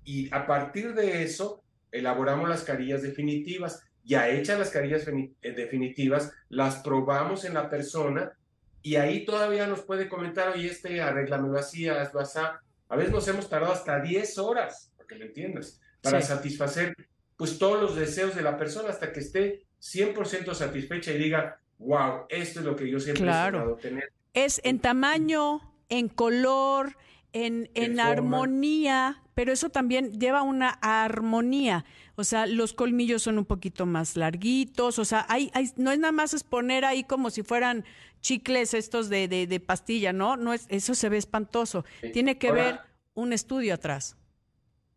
y 0.05 0.33
a 0.33 0.47
partir 0.47 0.93
de 0.93 1.23
eso 1.23 1.63
elaboramos 1.91 2.47
las 2.47 2.63
carillas 2.63 3.01
definitivas 3.01 3.83
ya 4.09 4.27
hechas 4.29 4.57
las 4.57 4.71
carillas 4.71 5.05
definitivas, 5.41 6.33
las 6.49 6.77
probamos 6.77 7.45
en 7.45 7.53
la 7.53 7.69
persona 7.69 8.31
y 8.81 8.95
ahí 8.95 9.25
todavía 9.25 9.67
nos 9.67 9.81
puede 9.81 10.07
comentar, 10.07 10.49
oye, 10.49 10.67
este 10.67 11.01
arréglamelo 11.01 11.57
así, 11.57 11.87
hazlo 11.87 12.19
así. 12.19 12.39
A 12.87 12.95
veces 12.95 13.11
nos 13.11 13.27
hemos 13.27 13.49
tardado 13.49 13.73
hasta 13.73 13.99
10 13.99 14.37
horas, 14.39 14.91
para 14.97 15.07
que 15.07 15.15
lo 15.15 15.25
entiendas, 15.25 15.79
para 16.01 16.21
sí. 16.21 16.27
satisfacer 16.27 16.95
pues 17.37 17.57
todos 17.57 17.81
los 17.81 17.95
deseos 17.95 18.35
de 18.35 18.41
la 18.41 18.57
persona 18.57 18.89
hasta 18.89 19.13
que 19.13 19.21
esté 19.21 19.65
100% 19.81 20.53
satisfecha 20.53 21.11
y 21.13 21.17
diga, 21.17 21.59
wow, 21.77 22.25
esto 22.27 22.59
es 22.59 22.65
lo 22.65 22.75
que 22.75 22.89
yo 22.89 22.99
siempre 22.99 23.23
claro. 23.23 23.77
he 23.77 23.81
tener. 23.81 24.11
Es 24.33 24.59
en 24.65 24.79
tamaño, 24.79 25.61
en 25.87 26.09
color, 26.09 26.97
en, 27.33 27.69
en 27.73 27.99
armonía, 27.99 29.21
pero 29.33 29.51
eso 29.51 29.69
también 29.69 30.19
lleva 30.19 30.41
una 30.41 30.69
armonía. 30.81 31.85
O 32.15 32.23
sea, 32.23 32.45
los 32.45 32.73
colmillos 32.73 33.23
son 33.23 33.37
un 33.37 33.45
poquito 33.45 33.85
más 33.85 34.17
larguitos. 34.17 34.99
O 34.99 35.05
sea, 35.05 35.25
hay, 35.29 35.51
hay, 35.53 35.71
no 35.77 35.91
es 35.91 35.99
nada 35.99 36.11
más 36.11 36.33
es 36.33 36.43
poner 36.43 36.85
ahí 36.85 37.03
como 37.03 37.29
si 37.29 37.43
fueran 37.43 37.85
chicles 38.21 38.73
estos 38.73 39.09
de, 39.09 39.27
de, 39.27 39.47
de 39.47 39.59
pastilla, 39.59 40.11
¿no? 40.11 40.35
no 40.35 40.53
es, 40.53 40.65
eso 40.69 40.95
se 40.95 41.09
ve 41.09 41.17
espantoso. 41.17 41.85
Sí. 42.01 42.11
Tiene 42.11 42.37
que 42.37 42.49
Ahora, 42.49 42.63
ver 42.63 42.79
un 43.13 43.31
estudio 43.31 43.73
atrás. 43.73 44.17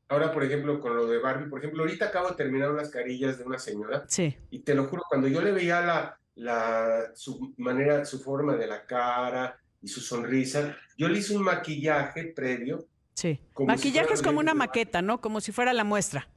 Ahora, 0.08 0.32
por 0.32 0.42
ejemplo, 0.42 0.80
con 0.80 0.96
lo 0.96 1.06
de 1.06 1.18
Barbie, 1.18 1.48
por 1.48 1.60
ejemplo, 1.60 1.82
ahorita 1.82 2.06
acabo 2.06 2.30
de 2.30 2.34
terminar 2.34 2.70
unas 2.70 2.90
carillas 2.90 3.38
de 3.38 3.44
una 3.44 3.58
señora. 3.58 4.04
Sí. 4.08 4.36
Y 4.50 4.60
te 4.60 4.74
lo 4.74 4.84
juro, 4.84 5.04
cuando 5.08 5.28
yo 5.28 5.40
le 5.40 5.52
veía 5.52 5.80
la, 5.80 6.18
la, 6.34 7.12
su 7.14 7.54
manera, 7.56 8.04
su 8.04 8.20
forma 8.20 8.56
de 8.56 8.66
la 8.66 8.84
cara 8.84 9.61
y 9.82 9.88
su 9.88 10.00
sonrisa, 10.00 10.76
yo 10.96 11.08
le 11.08 11.18
hice 11.18 11.36
un 11.36 11.42
maquillaje 11.42 12.24
previo. 12.24 12.86
Sí. 13.14 13.40
Maquillaje 13.58 14.08
si 14.08 14.14
es 14.14 14.22
como 14.22 14.40
una 14.40 14.54
maqueta, 14.54 15.02
¿no? 15.02 15.20
Como 15.20 15.40
si 15.40 15.52
fuera 15.52 15.72
la 15.72 15.84
muestra. 15.84 16.28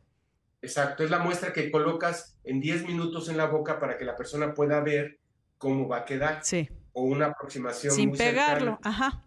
Exacto, 0.62 1.04
es 1.04 1.12
la 1.12 1.20
muestra 1.20 1.54
que 1.54 1.70
colocas 1.70 2.38
en 2.44 2.60
10 2.60 2.88
minutos 2.88 3.30
en 3.30 3.38
la 3.38 3.46
boca 3.46 3.80
para 3.80 3.98
que 3.98 4.06
la 4.06 4.16
persona 4.16 4.54
pueda 4.54 4.80
ver 4.82 5.20
cómo 5.58 5.88
va 5.88 5.98
a 5.98 6.06
quedar. 6.06 6.40
Sí. 6.44 6.68
O 6.94 7.04
una 7.04 7.28
aproximación 7.28 7.94
Sin 7.94 8.10
muy 8.10 8.18
cercana. 8.18 8.48
pegarlo. 8.48 8.80
Ajá. 8.84 9.24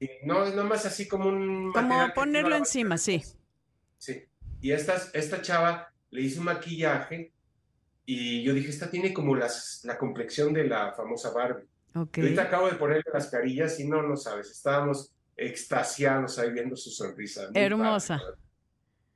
Y 0.00 0.08
no, 0.24 0.44
es 0.44 0.54
nomás 0.54 0.86
así 0.86 1.06
como 1.06 1.28
un 1.28 1.72
Como 1.72 2.12
ponerlo 2.14 2.56
encima, 2.56 2.98
sí. 2.98 3.22
Sí. 3.98 4.24
Y 4.60 4.72
esta, 4.72 4.96
esta 5.12 5.40
chava 5.42 5.92
le 6.10 6.22
hice 6.22 6.38
un 6.38 6.46
maquillaje 6.46 7.32
y 8.04 8.42
yo 8.42 8.52
dije, 8.52 8.70
esta 8.70 8.90
tiene 8.90 9.12
como 9.12 9.36
las, 9.36 9.82
la 9.84 9.96
complexión 9.96 10.52
de 10.52 10.64
la 10.64 10.92
famosa 10.92 11.30
Barbie. 11.30 11.68
Ok. 11.94 12.18
Y 12.18 12.20
Ahorita 12.22 12.42
acabo 12.42 12.68
de 12.68 12.74
ponerle 12.76 13.04
las 13.12 13.28
carillas 13.28 13.78
y 13.80 13.88
no, 13.88 14.02
no 14.02 14.16
sabes, 14.16 14.50
estábamos 14.50 15.14
extasiados 15.36 16.38
ahí 16.38 16.52
viendo 16.52 16.76
su 16.76 16.90
sonrisa. 16.90 17.48
Hermosa. 17.54 18.20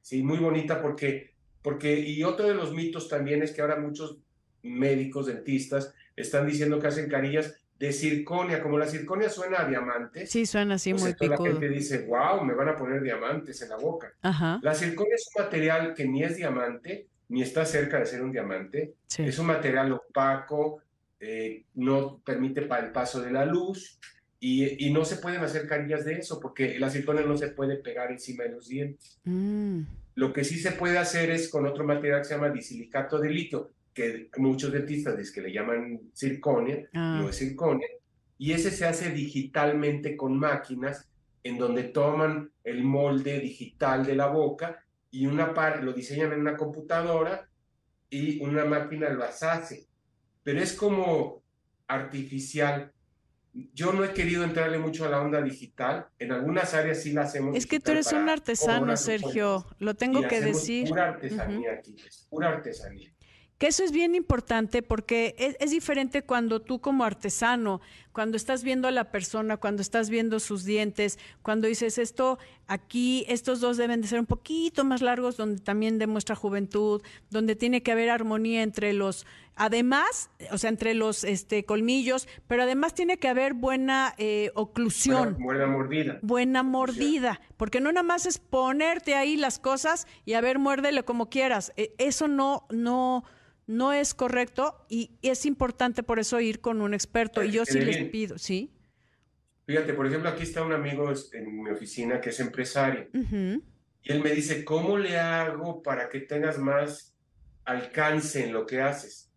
sí, 0.01 0.23
muy 0.23 0.39
bonita 0.39 0.81
porque, 0.81 1.35
porque, 1.63 1.99
y 1.99 2.25
otro 2.25 2.49
de 2.49 2.55
los 2.55 2.73
mitos 2.73 3.09
también 3.09 3.43
es 3.43 3.53
que 3.53 3.61
ahora 3.61 3.77
muchos 3.77 4.19
médicos, 4.63 5.27
dentistas, 5.27 5.93
están 6.17 6.47
diciendo 6.47 6.81
que 6.81 6.87
hacen 6.87 7.09
carillas 7.09 7.61
de 7.79 7.93
circonia, 7.93 8.63
como 8.63 8.79
la 8.79 8.87
circonia 8.87 9.29
suena 9.29 9.63
a 9.63 9.69
diamante. 9.69 10.27
Sí, 10.27 10.47
suena 10.47 10.77
así 10.77 10.93
pues 10.93 11.03
muy 11.03 11.15
picudo. 11.15 11.45
La 11.45 11.53
gente 11.53 11.69
dice, 11.69 12.07
wow, 12.07 12.43
me 12.45 12.55
van 12.55 12.69
a 12.69 12.77
poner 12.77 13.03
diamantes 13.03 13.61
en 13.63 13.69
la 13.69 13.77
boca. 13.77 14.13
Ajá. 14.23 14.61
La 14.63 14.75
circonia 14.75 15.15
es 15.15 15.29
un 15.35 15.45
material 15.45 15.95
que 15.95 16.07
ni 16.07 16.23
es 16.23 16.37
diamante, 16.37 17.09
ni 17.29 17.43
está 17.43 17.65
cerca 17.65 17.99
de 17.99 18.07
ser 18.07 18.23
un 18.23 18.33
diamante. 18.33 18.95
Sí. 19.07 19.25
Es 19.25 19.39
un 19.39 19.47
material 19.47 19.93
opaco, 19.93 20.81
eh, 21.27 21.65
no 21.75 22.21
permite 22.25 22.63
pa- 22.63 22.81
el 22.81 22.93
paso 22.93 23.21
de 23.23 23.31
la 23.33 23.45
luz 23.47 23.99
y, 24.41 24.87
y 24.87 24.93
no 24.93 25.05
se 25.05 25.17
pueden 25.17 25.43
hacer 25.43 25.67
carillas 25.67 26.05
de 26.05 26.15
eso 26.19 26.39
porque 26.39 26.79
la 26.79 26.91
circonia 26.91 27.23
no 27.23 27.37
se 27.37 27.49
puede 27.49 27.77
pegar 27.77 28.11
encima 28.13 28.45
de 28.45 28.51
los 28.51 28.69
dientes. 28.69 29.19
Mm, 29.25 29.81
Lo 30.17 30.33
que 30.33 30.45
sí 30.45 30.59
se 30.59 30.73
puede 30.73 30.99
hacer 30.99 31.31
es 31.31 31.49
con 31.49 31.67
otro 31.67 31.85
material 31.85 32.21
que 32.21 32.25
se 32.29 32.35
llama 32.35 32.51
disilicato 32.51 33.19
de 33.19 33.31
litio, 33.31 33.71
que 33.95 34.29
muchos 34.37 34.71
dentistas 34.73 35.17
dicen 35.17 35.35
que 35.35 35.41
le 35.49 35.53
llaman 35.55 36.01
circonia, 36.13 36.89
Ah. 36.93 37.19
no 37.23 37.29
es 37.31 37.37
circonia, 37.37 37.89
y 38.39 38.53
ese 38.53 38.71
se 38.71 38.85
hace 38.85 39.11
digitalmente 39.11 40.17
con 40.17 40.39
máquinas 40.39 41.09
en 41.43 41.57
donde 41.59 41.85
toman 41.85 42.51
el 42.65 42.83
molde 42.85 43.39
digital 43.41 44.05
de 44.05 44.17
la 44.17 44.27
boca 44.27 44.81
y 45.11 45.27
una 45.27 45.55
parte 45.55 45.83
lo 45.85 45.93
diseñan 45.93 46.33
en 46.33 46.41
una 46.41 46.57
computadora 46.57 47.49
y 48.11 48.41
una 48.43 48.65
máquina 48.65 49.09
las 49.11 49.43
hace. 49.43 49.87
Pero 50.45 50.61
es 50.61 50.73
como 50.75 51.43
artificial. 51.89 52.93
Yo 53.73 53.93
no 53.93 54.05
he 54.05 54.13
querido 54.13 54.45
entrarle 54.45 54.79
mucho 54.79 55.05
a 55.05 55.09
la 55.09 55.21
onda 55.21 55.41
digital. 55.41 56.07
En 56.19 56.33
algunas 56.33 56.75
áreas 56.75 57.03
sí 57.03 57.13
la 57.13 57.23
hacemos. 57.23 57.57
Es 57.57 57.67
que 57.67 57.81
tú 57.81 57.93
eres 57.93 58.13
un 58.13 58.29
artesano, 58.29 58.97
Sergio. 58.97 59.67
Lo 59.79 59.95
tengo 59.95 60.21
Y 60.21 60.29
que 60.29 60.41
decir. 60.41 60.89
Pura 60.89 61.09
artesanía 61.09 61.73
aquí, 61.73 61.97
es 62.07 62.27
pura 62.31 62.49
artesanía. 62.51 63.11
Que 63.59 63.69
eso 63.69 63.85
es 63.85 63.93
bien 63.93 64.15
importante 64.15 64.83
porque 64.83 65.35
es, 65.39 65.57
es 65.61 65.71
diferente 65.71 66.23
cuando 66.23 66.61
tú 66.61 66.81
como 66.81 67.05
artesano, 67.05 67.81
cuando 68.15 68.37
estás 68.37 68.63
viendo 68.63 68.87
a 68.87 68.93
la 68.93 69.11
persona, 69.11 69.57
cuando 69.57 69.83
estás 69.83 70.09
viendo 70.09 70.39
sus 70.39 70.65
dientes, 70.65 71.19
cuando 71.43 71.67
dices 71.67 71.99
esto 71.99 72.39
aquí, 72.69 73.25
estos 73.29 73.61
dos 73.61 73.77
deben 73.77 74.01
de 74.01 74.07
ser 74.07 74.21
un 74.21 74.27
poquito 74.27 74.85
más 74.85 75.03
largos, 75.03 75.37
donde 75.37 75.61
también 75.61 75.99
demuestra 75.99 76.37
juventud, 76.37 77.03
donde 77.31 77.57
tiene 77.57 77.83
que 77.83 77.91
haber 77.91 78.11
armonía 78.11 78.63
entre 78.63 78.93
los, 78.93 79.27
además, 79.57 80.31
o 80.53 80.59
sea, 80.59 80.71
entre 80.71 80.95
los 80.95 81.25
este, 81.25 81.65
colmillos, 81.65 82.29
pero 82.47 82.63
además 82.63 82.95
tiene 82.95 83.19
que 83.19 83.27
haber 83.27 83.53
buena 83.53 84.15
eh, 84.17 84.53
oclusión. 84.55 85.35
Buena, 85.35 85.45
buena 85.45 85.67
mordida. 85.67 86.19
buena 86.23 86.63
mordida, 86.63 87.41
porque 87.57 87.81
no 87.81 87.91
nada 87.91 88.05
más 88.05 88.27
es 88.27 88.39
ponerte 88.39 89.17
ahí 89.17 89.37
las 89.37 89.59
cosas 89.59 90.07
y 90.25 90.35
a 90.35 90.41
ver, 90.41 90.61
muérdele 90.61 91.03
como 91.03 91.29
quieras. 91.29 91.73
E- 91.77 91.93
Eso 91.99 92.29
no, 92.29 92.65
no, 92.71 93.25
no 93.67 93.93
es 93.93 94.15
correcto 94.15 94.85
y 94.89 95.11
es 95.23 95.47
importante 95.47 96.03
por 96.03 96.19
eso 96.19 96.41
ir 96.41 96.61
con 96.61 96.81
un 96.81 96.95
experto. 96.95 97.37
Para 97.37 97.47
Y 97.47 97.53
yo 97.53 97.65
sí 97.65 97.81
les 97.81 97.99
pido, 98.11 98.39
¿sí? 98.39 98.71
Fíjate, 99.67 99.95
por 99.95 100.07
ejemplo, 100.07 100.29
aquí 100.29 100.43
está 100.43 100.63
un 100.63 100.73
amigo 100.73 101.11
es- 101.11 101.33
en 101.33 101.63
mi 101.63 101.71
oficina 101.71 102.21
que 102.21 102.31
es 102.31 102.41
empresario. 102.41 103.09
Ujú. 103.15 103.63
Y 104.03 104.13
él 104.13 104.23
me 104.23 104.31
dice, 104.35 104.65
¿cómo 104.65 104.99
le 104.99 105.17
hago 105.19 105.83
para 105.83 106.11
que 106.11 106.21
tengas 106.21 106.59
más 106.59 107.15
alcance 107.65 108.45
en 108.45 108.53
lo 108.53 108.67
que 108.67 108.83
haces? 108.83 109.31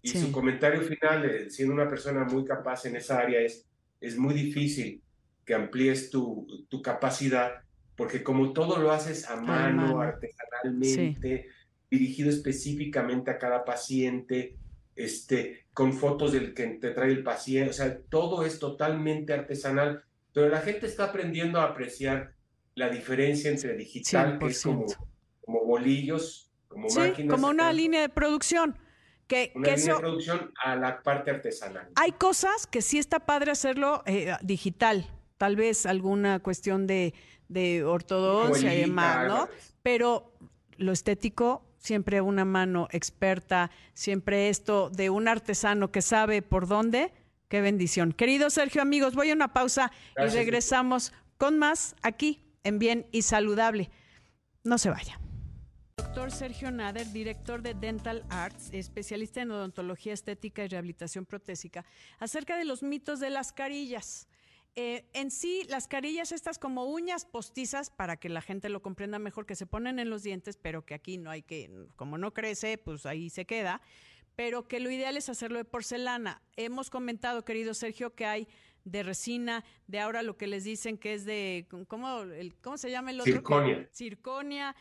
Y 0.00 0.08
Sí. 0.10 0.18
su 0.20 0.32
comentario 0.32 0.80
final, 0.82 1.24
eh, 1.26 1.50
siendo 1.50 1.74
una 1.74 1.88
persona 1.88 2.24
muy 2.24 2.44
capaz 2.44 2.86
en 2.86 2.96
esa 2.96 3.18
área, 3.18 3.40
es, 3.40 3.66
es 4.00 4.16
muy 4.16 4.32
difícil 4.32 5.02
que 5.44 5.54
amplíes 5.54 6.08
tu, 6.10 6.46
tu 6.70 6.80
capacidad 6.80 7.52
porque 7.96 8.22
como 8.22 8.52
todo 8.52 8.78
lo 8.78 8.90
haces 8.92 9.28
a 9.28 9.36
mano, 9.36 10.00
artesanalmente, 10.00 11.48
dirigido 11.90 12.30
específicamente 12.30 13.30
a 13.30 13.38
cada 13.38 13.64
paciente, 13.64 14.56
este, 14.94 15.66
con 15.72 15.92
fotos 15.92 16.32
del 16.32 16.54
que 16.54 16.66
te 16.66 16.90
trae 16.90 17.10
el 17.10 17.22
paciente, 17.22 17.70
o 17.70 17.74
sea, 17.74 17.98
todo 18.08 18.44
es 18.44 18.58
totalmente 18.58 19.32
artesanal, 19.32 20.02
pero 20.32 20.48
la 20.48 20.60
gente 20.60 20.86
está 20.86 21.04
aprendiendo 21.04 21.60
a 21.60 21.64
apreciar 21.64 22.32
la 22.74 22.88
diferencia 22.88 23.50
entre 23.50 23.76
digital, 23.76 24.38
que 24.38 24.46
es 24.46 24.62
como, 24.62 24.86
como 25.44 25.64
bolillos, 25.64 26.50
como 26.68 26.88
máquinas. 26.88 27.34
Como 27.34 27.48
una 27.48 27.72
línea 27.72 28.00
de 28.00 28.08
producción. 28.08 28.78
Que, 29.26 29.52
una 29.54 29.76
línea 29.76 29.94
de 29.94 30.00
producción 30.00 30.52
a 30.62 30.76
la 30.76 31.02
parte 31.02 31.30
artesanal. 31.30 31.88
Hay 31.96 32.12
cosas 32.12 32.66
que 32.66 32.80
sí 32.80 32.98
está 32.98 33.20
padre 33.20 33.50
hacerlo 33.50 34.02
eh, 34.06 34.34
digital, 34.42 35.06
tal 35.36 35.56
vez 35.56 35.84
alguna 35.84 36.38
cuestión 36.40 36.86
de, 36.86 37.12
de 37.48 37.84
ortodoncia 37.84 38.74
y 38.74 38.82
demás, 38.82 39.26
¿no? 39.26 39.48
Pero 39.82 40.32
lo 40.76 40.92
estético 40.92 41.64
siempre 41.86 42.20
una 42.20 42.44
mano 42.44 42.88
experta, 42.90 43.70
siempre 43.94 44.48
esto 44.48 44.90
de 44.90 45.08
un 45.08 45.28
artesano 45.28 45.92
que 45.92 46.02
sabe 46.02 46.42
por 46.42 46.66
dónde. 46.66 47.12
Qué 47.48 47.60
bendición. 47.60 48.12
Querido 48.12 48.50
Sergio, 48.50 48.82
amigos, 48.82 49.14
voy 49.14 49.30
a 49.30 49.34
una 49.34 49.52
pausa 49.52 49.92
y 50.18 50.28
regresamos 50.28 51.12
con 51.38 51.58
más 51.58 51.94
aquí 52.02 52.42
en 52.64 52.80
Bien 52.80 53.06
y 53.12 53.22
Saludable. 53.22 53.90
No 54.64 54.78
se 54.78 54.90
vaya. 54.90 55.20
Doctor 55.96 56.32
Sergio 56.32 56.70
Nader, 56.72 57.10
director 57.12 57.62
de 57.62 57.74
Dental 57.74 58.24
Arts, 58.30 58.70
especialista 58.72 59.40
en 59.40 59.52
odontología 59.52 60.12
estética 60.12 60.64
y 60.64 60.68
rehabilitación 60.68 61.24
protésica, 61.24 61.84
acerca 62.18 62.56
de 62.56 62.64
los 62.64 62.82
mitos 62.82 63.20
de 63.20 63.30
las 63.30 63.52
carillas. 63.52 64.26
Eh, 64.78 65.06
en 65.14 65.30
sí, 65.30 65.64
las 65.70 65.88
carillas 65.88 66.32
estas 66.32 66.58
como 66.58 66.84
uñas 66.84 67.24
postizas, 67.24 67.88
para 67.88 68.18
que 68.18 68.28
la 68.28 68.42
gente 68.42 68.68
lo 68.68 68.82
comprenda 68.82 69.18
mejor, 69.18 69.46
que 69.46 69.56
se 69.56 69.64
ponen 69.64 69.98
en 69.98 70.10
los 70.10 70.22
dientes, 70.22 70.58
pero 70.58 70.84
que 70.84 70.92
aquí 70.92 71.16
no 71.16 71.30
hay 71.30 71.40
que, 71.40 71.70
como 71.96 72.18
no 72.18 72.34
crece, 72.34 72.76
pues 72.76 73.06
ahí 73.06 73.30
se 73.30 73.46
queda, 73.46 73.80
pero 74.34 74.68
que 74.68 74.78
lo 74.78 74.90
ideal 74.90 75.16
es 75.16 75.30
hacerlo 75.30 75.56
de 75.56 75.64
porcelana. 75.64 76.42
Hemos 76.56 76.90
comentado, 76.90 77.42
querido 77.42 77.72
Sergio, 77.72 78.14
que 78.14 78.26
hay 78.26 78.48
de 78.84 79.02
resina, 79.02 79.64
de 79.86 79.98
ahora 79.98 80.22
lo 80.22 80.36
que 80.36 80.46
les 80.46 80.62
dicen 80.62 80.98
que 80.98 81.14
es 81.14 81.24
de, 81.24 81.66
¿cómo, 81.88 82.20
el, 82.20 82.54
cómo 82.56 82.76
se 82.76 82.90
llama 82.90 83.12
el 83.12 83.20
otro? 83.20 83.32
Circonia. 83.32 83.88
Circonia. 83.90 84.76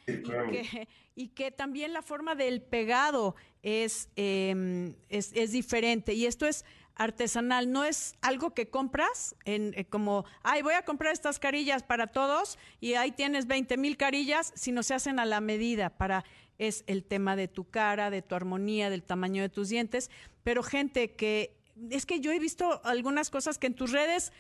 Y, 1.16 1.30
que, 1.30 1.52
también 1.52 1.94
la 1.94 2.02
forma 2.02 2.36
del 2.36 2.62
pegado 2.62 3.36
es, 3.64 4.10
em, 4.18 4.94
es, 5.08 5.32
es 5.34 5.54
diferente. 5.54 6.14
Y 6.14 6.26
esto 6.26 6.46
es 6.46 6.66
artesanal, 6.96 7.72
no 7.72 7.84
es 7.84 8.16
algo 8.22 8.54
que 8.54 8.70
compras 8.70 9.36
en 9.46 9.74
eh, 9.76 9.86
como, 9.86 10.26
ay, 10.44 10.62
voy 10.62 10.74
a 10.74 10.84
comprar 10.84 11.14
estas 11.14 11.40
carillas 11.40 11.84
para 11.84 12.08
todos 12.08 12.58
y 12.80 12.94
ahí 12.94 13.12
tienes 13.12 13.48
20 13.48 13.78
mil 13.78 13.98
carillas, 13.98 14.54
sino 14.56 14.84
se 14.84 14.94
hacen 14.94 15.20
a 15.20 15.26
la 15.26 15.42
medida 15.42 15.90
para, 15.90 16.24
es 16.58 16.84
el 16.88 17.04
tema 17.04 17.36
de 17.36 17.48
tu 17.48 17.70
cara, 17.70 18.10
de 18.10 18.22
tu 18.22 18.36
armonía, 18.36 18.90
del 18.90 19.04
tamaño 19.04 19.42
de 19.42 19.50
tus 19.50 19.70
dientes, 19.70 20.10
pero 20.44 20.64
gente 20.64 21.12
que, 21.16 21.58
es 21.90 22.06
que 22.06 22.20
yo 22.20 22.32
he 22.32 22.40
visto 22.40 22.82
algunas 22.86 23.30
cosas 23.30 23.58
que 23.58 23.68
en 23.68 23.76
tus 23.76 23.92
redes, 23.92 24.32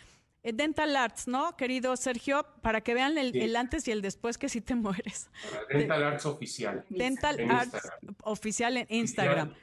eh, 0.43 0.53
Dental 0.53 0.95
Arts, 0.95 1.27
¿no, 1.27 1.57
querido 1.57 1.95
Sergio? 1.97 2.45
Para 2.61 2.81
que 2.81 2.93
vean 2.93 3.17
el, 3.17 3.55
antes 3.55 3.87
y 3.87 3.91
el 3.91 4.01
después 4.01 4.37
que 4.37 4.47
sí 4.47 4.61
te 4.61 4.75
mueres. 4.75 5.29
Dental 5.69 6.03
Arts 6.03 6.25
oficial. 6.25 6.85
Dental 6.89 7.51
Arts 7.51 7.89
oficial 8.23 8.77
en 8.77 8.87
Instagram. 8.89 9.53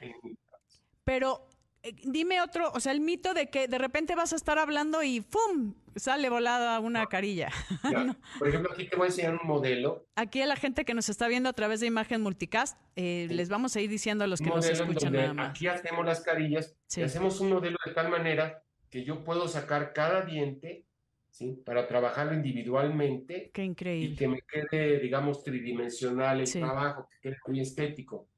Pero 1.03 1.47
eh, 1.83 1.93
dime 2.03 2.41
otro, 2.41 2.71
o 2.73 2.79
sea, 2.79 2.93
el 2.93 3.01
mito 3.01 3.33
de 3.33 3.49
que 3.49 3.67
de 3.67 3.77
repente 3.77 4.15
vas 4.15 4.31
a 4.31 4.37
estar 4.37 4.57
hablando 4.57 5.03
y 5.03 5.19
¡pum! 5.21 5.75
sale 5.95 6.29
volada 6.29 6.79
una 6.79 7.05
carilla. 7.07 7.49
Por 8.39 8.47
ejemplo, 8.47 8.71
aquí 8.71 8.87
te 8.87 8.95
voy 8.95 9.05
a 9.05 9.07
enseñar 9.07 9.33
un 9.33 9.47
modelo. 9.47 10.07
Aquí 10.15 10.41
a 10.41 10.45
la 10.45 10.55
gente 10.55 10.85
que 10.85 10.93
nos 10.93 11.09
está 11.09 11.27
viendo 11.27 11.49
a 11.49 11.53
través 11.53 11.81
de 11.81 11.87
imagen 11.87 12.21
multicast, 12.21 12.79
eh, 12.95 13.27
les 13.29 13.49
vamos 13.49 13.75
a 13.75 13.81
ir 13.81 13.89
diciendo 13.89 14.23
a 14.23 14.27
los 14.27 14.39
que 14.39 14.49
nos 14.49 14.65
escuchan 14.65 15.13
nada 15.13 15.33
más. 15.33 15.49
Aquí 15.49 15.67
hacemos 15.67 16.05
las 16.05 16.21
carillas 16.21 16.75
y 16.95 17.01
hacemos 17.01 17.39
un 17.41 17.49
modelo 17.49 17.77
de 17.85 17.93
tal 17.93 18.09
manera 18.09 18.63
que 18.89 19.03
yo 19.03 19.23
puedo 19.23 19.47
sacar 19.47 19.91
cada 19.91 20.21
diente 20.21 20.85
¿sí? 21.31 21.61
para 21.65 21.87
trabajarlo 21.87 22.33
individualmente. 22.33 23.51
Qué 23.53 23.63
increíble. 23.63 24.13
Y 24.13 24.15
que 24.15 24.27
me 24.27 24.39
quede, 24.41 24.99
digamos, 24.99 25.43
tridimensional 25.43 26.39
el 26.39 26.51
trabajo, 26.51 27.09
que 27.09 27.29
quede 27.29 27.37
muy 27.47 27.59
estético. 27.59 28.29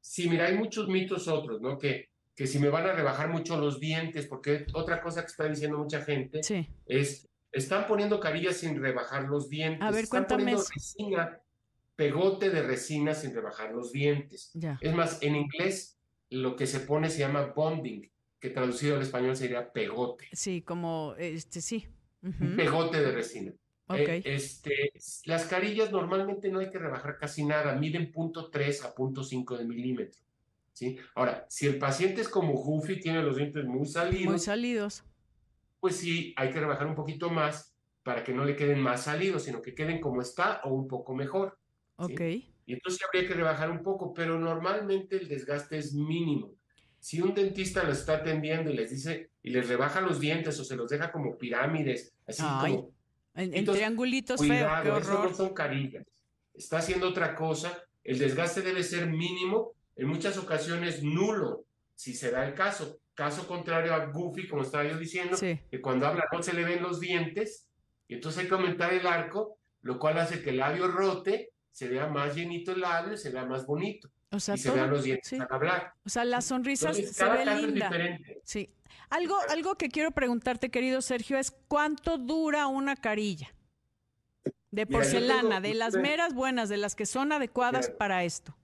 Sí, 0.00 0.28
mira, 0.28 0.46
hay 0.46 0.56
muchos 0.56 0.88
mitos 0.88 1.28
otros, 1.28 1.60
¿no? 1.60 1.78
Que 1.78 2.13
que 2.34 2.46
si 2.46 2.58
me 2.58 2.68
van 2.68 2.86
a 2.86 2.92
rebajar 2.92 3.28
mucho 3.28 3.56
los 3.58 3.78
dientes, 3.78 4.26
porque 4.26 4.66
otra 4.74 5.00
cosa 5.00 5.22
que 5.22 5.28
está 5.28 5.48
diciendo 5.48 5.78
mucha 5.78 6.00
gente 6.02 6.40
es, 6.86 7.28
están 7.52 7.86
poniendo 7.86 8.18
carillas 8.18 8.56
sin 8.56 8.80
rebajar 8.80 9.24
los 9.24 9.48
dientes. 9.48 9.82
A 9.82 9.90
ver, 9.90 10.04
están 10.04 10.26
poniendo 10.26 10.62
resina, 10.74 11.40
pegote 11.94 12.50
de 12.50 12.62
resina 12.62 13.14
sin 13.14 13.34
rebajar 13.34 13.72
los 13.72 13.92
dientes. 13.92 14.52
Es 14.80 14.94
más, 14.94 15.22
en 15.22 15.36
inglés 15.36 15.98
lo 16.30 16.56
que 16.56 16.66
se 16.66 16.80
pone 16.80 17.08
se 17.10 17.20
llama 17.20 17.52
bonding, 17.54 18.10
que 18.40 18.50
traducido 18.50 18.96
al 18.96 19.02
español 19.02 19.36
sería 19.36 19.72
pegote. 19.72 20.28
Sí, 20.32 20.62
como, 20.62 21.14
este, 21.18 21.60
sí. 21.60 21.86
Pegote 22.56 23.00
de 23.00 23.12
resina. 23.12 23.52
Eh, 23.90 24.22
este, 24.24 24.92
las 25.26 25.44
carillas 25.44 25.92
normalmente 25.92 26.48
no 26.48 26.60
hay 26.60 26.70
que 26.70 26.78
rebajar 26.78 27.18
casi 27.18 27.44
nada, 27.44 27.74
miden 27.76 28.10
punto 28.10 28.50
.3 28.50 28.86
a 28.86 28.94
punto 28.94 29.22
.5 29.22 29.58
de 29.58 29.64
milímetro. 29.64 30.20
¿Sí? 30.74 30.98
Ahora, 31.14 31.46
si 31.48 31.66
el 31.66 31.78
paciente 31.78 32.20
es 32.20 32.28
como 32.28 32.52
Goofy, 32.52 33.00
tiene 33.00 33.22
los 33.22 33.36
dientes 33.36 33.64
muy 33.64 33.86
salidos. 33.86 34.26
Muy 34.26 34.38
salidos. 34.38 35.02
Pues 35.80 35.96
sí, 35.96 36.34
hay 36.36 36.50
que 36.50 36.60
rebajar 36.60 36.86
un 36.86 36.94
poquito 36.94 37.30
más 37.30 37.74
para 38.02 38.22
que 38.22 38.34
no 38.34 38.44
le 38.44 38.56
queden 38.56 38.80
más 38.80 39.04
salidos, 39.04 39.44
sino 39.44 39.62
que 39.62 39.74
queden 39.74 40.00
como 40.00 40.20
está 40.20 40.60
o 40.64 40.74
un 40.74 40.86
poco 40.86 41.14
mejor. 41.14 41.58
Ok. 41.96 42.20
Y 42.66 42.72
entonces 42.72 43.00
habría 43.06 43.26
que 43.26 43.34
rebajar 43.34 43.70
un 43.70 43.82
poco, 43.82 44.12
pero 44.12 44.38
normalmente 44.38 45.16
el 45.16 45.28
desgaste 45.28 45.78
es 45.78 45.94
mínimo. 45.94 46.52
Si 46.98 47.20
un 47.20 47.34
dentista 47.34 47.84
lo 47.84 47.92
está 47.92 48.16
atendiendo 48.16 48.70
y 48.70 48.74
les 48.74 48.90
dice, 48.90 49.30
y 49.42 49.50
les 49.50 49.68
rebaja 49.68 50.00
los 50.00 50.20
dientes 50.20 50.58
o 50.58 50.64
se 50.64 50.76
los 50.76 50.88
deja 50.88 51.12
como 51.12 51.38
pirámides, 51.38 52.14
así 52.26 52.42
como... 52.42 52.92
En, 53.36 53.64
triangulitos 53.64 54.40
feos, 54.40 54.70
qué 54.82 54.90
horror. 54.90 55.30
no 55.30 55.36
son 55.36 55.52
carillas. 55.52 56.06
Está 56.54 56.78
haciendo 56.78 57.08
otra 57.08 57.34
cosa. 57.34 57.82
El 58.04 58.18
desgaste 58.18 58.62
debe 58.62 58.84
ser 58.84 59.08
mínimo 59.08 59.74
en 59.96 60.08
muchas 60.08 60.36
ocasiones 60.36 61.02
nulo, 61.02 61.64
si 61.94 62.14
se 62.14 62.30
da 62.30 62.46
el 62.46 62.54
caso. 62.54 62.98
Caso 63.14 63.46
contrario 63.46 63.94
a 63.94 64.06
Goofy, 64.06 64.48
como 64.48 64.62
estaba 64.62 64.84
yo 64.84 64.98
diciendo, 64.98 65.36
que 65.38 65.80
cuando 65.80 66.06
habla 66.06 66.24
no 66.32 66.42
se 66.42 66.52
le 66.52 66.64
ven 66.64 66.82
los 66.82 66.98
dientes, 66.98 67.68
y 68.08 68.14
entonces 68.14 68.42
hay 68.42 68.48
que 68.48 68.54
aumentar 68.54 68.92
el 68.92 69.06
arco, 69.06 69.58
lo 69.82 69.98
cual 69.98 70.18
hace 70.18 70.42
que 70.42 70.50
el 70.50 70.56
labio 70.56 70.88
rote, 70.88 71.52
se 71.70 71.88
vea 71.88 72.08
más 72.08 72.34
llenito 72.34 72.72
el 72.72 72.80
labio, 72.80 73.16
se 73.16 73.30
vea 73.30 73.44
más 73.44 73.66
bonito. 73.66 74.10
y 74.32 74.40
se 74.40 74.70
vean 74.70 74.90
los 74.90 75.04
dientes 75.04 75.32
al 75.40 75.46
hablar. 75.48 75.92
O 76.04 76.08
sea, 76.08 76.24
las 76.24 76.46
sonrisas 76.46 76.96
se 76.96 77.24
ve 77.24 77.46
linda. 77.46 77.90
Sí. 78.42 78.70
Algo, 79.10 79.36
algo 79.48 79.76
que 79.76 79.88
quiero 79.88 80.10
preguntarte, 80.10 80.70
querido 80.70 81.00
Sergio, 81.02 81.38
es 81.38 81.52
cuánto 81.68 82.18
dura 82.18 82.66
una 82.66 82.96
carilla 82.96 83.54
de 84.72 84.86
porcelana, 84.86 85.60
de 85.60 85.74
las 85.74 85.94
meras 85.94 86.34
buenas, 86.34 86.68
de 86.68 86.78
las 86.78 86.96
que 86.96 87.06
son 87.06 87.30
adecuadas 87.30 87.90
para 87.90 88.24
esto. 88.24 88.56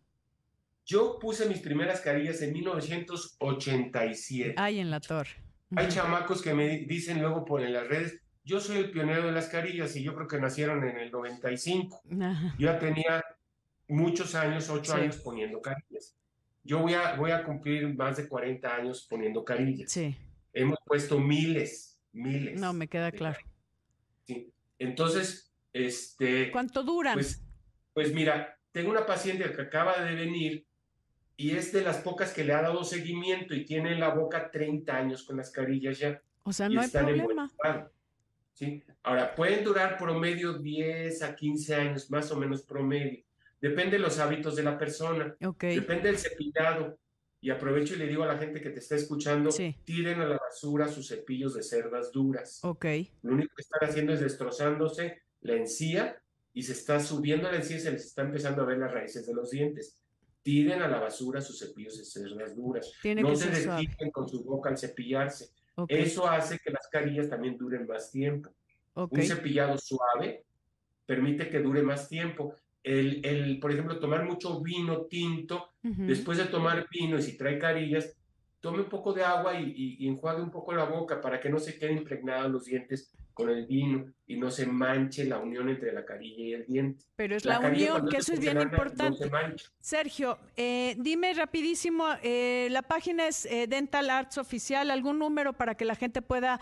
Yo 0.90 1.20
puse 1.20 1.46
mis 1.46 1.60
primeras 1.60 2.00
carillas 2.00 2.42
en 2.42 2.52
1987. 2.52 4.54
Ay, 4.56 4.80
en 4.80 4.90
la 4.90 4.98
torre. 4.98 5.30
Hay 5.76 5.86
chamacos 5.86 6.42
que 6.42 6.52
me 6.52 6.78
dicen 6.78 7.20
luego 7.20 7.44
por 7.44 7.62
en 7.62 7.72
las 7.72 7.86
redes, 7.86 8.20
yo 8.42 8.60
soy 8.60 8.78
el 8.78 8.90
pionero 8.90 9.26
de 9.26 9.30
las 9.30 9.46
carillas 9.46 9.94
y 9.94 10.02
yo 10.02 10.16
creo 10.16 10.26
que 10.26 10.40
nacieron 10.40 10.82
en 10.82 10.96
el 10.96 11.12
95. 11.12 12.02
Yo 12.58 12.60
ya 12.66 12.80
tenía 12.80 13.24
muchos 13.86 14.34
años, 14.34 14.68
ocho 14.68 14.94
años 14.94 15.18
poniendo 15.18 15.62
carillas. 15.62 16.16
Yo 16.64 16.80
voy 16.80 16.94
a, 16.94 17.14
voy 17.14 17.30
a 17.30 17.44
cumplir 17.44 17.94
más 17.94 18.16
de 18.16 18.26
40 18.26 18.74
años 18.74 19.06
poniendo 19.08 19.44
carillas. 19.44 19.92
Sí. 19.92 20.16
Hemos 20.52 20.80
puesto 20.84 21.20
miles, 21.20 22.00
miles. 22.10 22.60
No, 22.60 22.72
me 22.72 22.88
queda 22.88 23.12
claro. 23.12 23.38
Sí. 24.24 24.52
Entonces, 24.76 25.52
este... 25.72 26.50
¿Cuánto 26.50 26.82
duran? 26.82 27.14
Pues, 27.14 27.44
pues 27.94 28.12
mira, 28.12 28.58
tengo 28.72 28.90
una 28.90 29.06
paciente 29.06 29.52
que 29.52 29.62
acaba 29.62 30.02
de 30.02 30.16
venir 30.16 30.66
y 31.40 31.56
es 31.56 31.72
de 31.72 31.80
las 31.80 31.96
pocas 31.96 32.34
que 32.34 32.44
le 32.44 32.52
ha 32.52 32.60
dado 32.60 32.84
seguimiento 32.84 33.54
y 33.54 33.64
tiene 33.64 33.92
en 33.92 34.00
la 34.00 34.10
boca 34.10 34.50
30 34.50 34.94
años 34.94 35.22
con 35.22 35.38
las 35.38 35.50
carillas 35.50 35.98
ya. 35.98 36.20
O 36.42 36.52
sea, 36.52 36.68
no 36.68 36.82
hay 36.82 36.88
problema. 36.90 37.50
¿sí? 38.52 38.84
Ahora, 39.02 39.34
pueden 39.34 39.64
durar 39.64 39.96
promedio 39.96 40.58
10 40.58 41.22
a 41.22 41.34
15 41.34 41.74
años, 41.74 42.10
más 42.10 42.30
o 42.30 42.36
menos 42.36 42.60
promedio. 42.60 43.24
Depende 43.58 43.92
de 43.92 44.00
los 44.00 44.18
hábitos 44.18 44.54
de 44.54 44.64
la 44.64 44.76
persona. 44.76 45.34
Depende 45.58 46.08
del 46.08 46.18
cepillado. 46.18 46.98
Y 47.40 47.48
aprovecho 47.48 47.94
y 47.94 47.96
le 47.96 48.06
digo 48.06 48.22
a 48.22 48.26
la 48.26 48.36
gente 48.36 48.60
que 48.60 48.68
te 48.68 48.80
está 48.80 48.96
escuchando, 48.96 49.48
tiren 49.84 50.20
a 50.20 50.26
la 50.26 50.36
basura 50.36 50.88
sus 50.88 51.08
cepillos 51.08 51.54
de 51.54 51.62
cerdas 51.62 52.12
duras. 52.12 52.62
Ok. 52.64 52.84
Lo 53.22 53.32
único 53.32 53.54
que 53.56 53.62
están 53.62 53.88
haciendo 53.88 54.12
es 54.12 54.20
destrozándose 54.20 55.22
la 55.40 55.54
encía 55.54 56.22
y 56.52 56.64
se 56.64 56.72
está 56.72 57.00
subiendo 57.00 57.50
la 57.50 57.56
encía 57.56 57.78
y 57.78 57.80
se 57.80 57.92
les 57.92 58.04
está 58.04 58.20
empezando 58.20 58.60
a 58.60 58.66
ver 58.66 58.76
las 58.76 58.92
raíces 58.92 59.26
de 59.26 59.32
los 59.32 59.50
dientes 59.50 60.00
tiren 60.42 60.82
a 60.82 60.88
la 60.88 60.98
basura 60.98 61.40
sus 61.40 61.58
cepillos 61.58 61.98
de 61.98 62.04
cerdas 62.04 62.56
duras. 62.56 62.92
no 63.04 63.36
se 63.36 63.50
desquiten 63.50 64.10
con 64.10 64.28
su 64.28 64.42
boca 64.44 64.70
al 64.70 64.78
cepillarse. 64.78 65.50
Eso 65.88 66.28
hace 66.28 66.58
que 66.58 66.70
las 66.70 66.88
carillas 66.88 67.28
también 67.28 67.56
duren 67.56 67.86
más 67.86 68.10
tiempo. 68.10 68.50
Un 68.94 69.22
cepillado 69.22 69.78
suave 69.78 70.44
permite 71.06 71.48
que 71.48 71.60
dure 71.60 71.82
más 71.82 72.08
tiempo. 72.08 72.54
El, 72.82 73.24
el, 73.24 73.60
por 73.60 73.72
ejemplo, 73.72 73.98
tomar 73.98 74.24
mucho 74.24 74.60
vino 74.60 75.02
tinto, 75.02 75.70
después 75.82 76.38
de 76.38 76.46
tomar 76.46 76.86
vino 76.90 77.18
y 77.18 77.22
si 77.22 77.36
trae 77.36 77.58
carillas, 77.58 78.16
tome 78.60 78.80
un 78.80 78.88
poco 78.88 79.12
de 79.12 79.24
agua 79.24 79.58
y, 79.58 79.96
y, 79.98 80.08
enjuague 80.08 80.42
un 80.42 80.50
poco 80.50 80.72
la 80.72 80.84
boca 80.84 81.20
para 81.20 81.40
que 81.40 81.48
no 81.48 81.58
se 81.58 81.78
queden 81.78 81.98
impregnados 81.98 82.50
los 82.50 82.64
dientes 82.64 83.12
con 83.34 83.48
el 83.50 83.66
vino 83.66 84.12
y 84.26 84.36
no 84.36 84.50
se 84.50 84.66
manche 84.66 85.24
la 85.24 85.38
unión 85.38 85.68
entre 85.68 85.92
la 85.92 86.04
carilla 86.04 86.44
y 86.44 86.52
el 86.52 86.66
diente. 86.66 87.04
Pero 87.16 87.36
es 87.36 87.44
la, 87.44 87.60
unión, 87.60 88.08
que 88.08 88.18
eso 88.18 88.32
es 88.32 88.40
bien 88.40 88.60
importante. 88.60 89.30
Sergio, 89.80 90.38
eh, 90.56 90.94
dime 90.98 91.32
rapidísimo, 91.34 92.06
eh, 92.22 92.68
la 92.70 92.82
página 92.82 93.26
es 93.26 93.46
eh, 93.46 93.66
Dental 93.66 94.08
Arts 94.10 94.38
Oficial, 94.38 94.90
¿algún 94.90 95.18
número 95.18 95.52
para 95.52 95.74
que 95.74 95.84
la 95.84 95.94
gente 95.94 96.22
pueda 96.22 96.60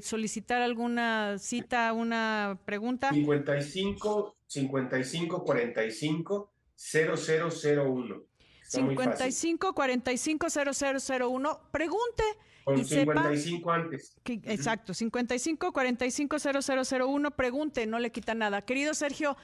solicitar 0.00 0.62
alguna 0.62 1.36
cita, 1.38 1.92
una 1.92 2.58
pregunta? 2.64 3.10
55 3.12 4.36
55 4.46 5.44
45 5.44 6.52
0001. 6.74 8.22
55 8.68 9.74
45 9.74 10.46
0001. 10.50 11.60
Pregunte. 11.70 12.24
Con 12.64 12.84
55 12.84 13.72
antes. 13.72 14.16
exacto, 14.26 14.92
55 14.92 15.72
45 15.72 16.36
0001. 16.38 17.30
Pregunte, 17.30 17.86
no 17.86 17.98
le 17.98 18.12
quita 18.12 18.34
nada. 18.34 18.62
Querido 18.62 18.92
Sergio, 18.92 19.38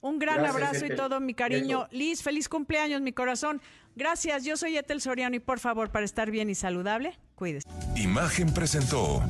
un 0.00 0.18
gran 0.18 0.44
abrazo 0.44 0.84
y 0.84 0.94
todo 0.94 1.18
mi 1.18 1.32
cariño. 1.34 1.88
Liz, 1.90 2.22
feliz 2.22 2.48
cumpleaños, 2.48 3.00
mi 3.00 3.12
corazón. 3.12 3.62
Gracias, 3.96 4.44
yo 4.44 4.56
soy 4.56 4.76
Etel 4.76 5.00
Soriano 5.00 5.34
y 5.34 5.40
por 5.40 5.58
favor, 5.58 5.90
para 5.90 6.04
estar 6.04 6.30
bien 6.30 6.50
y 6.50 6.54
saludable, 6.54 7.18
cuídese. 7.34 7.66
Imagen 7.96 8.52
presentó 8.52 9.22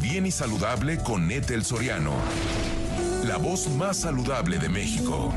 Bien 0.00 0.26
y 0.26 0.32
Saludable 0.32 0.98
con 0.98 1.30
Etel 1.30 1.64
Soriano, 1.64 2.14
la 3.24 3.36
voz 3.36 3.68
más 3.68 3.98
saludable 4.00 4.58
de 4.58 4.68
México. 4.68 5.32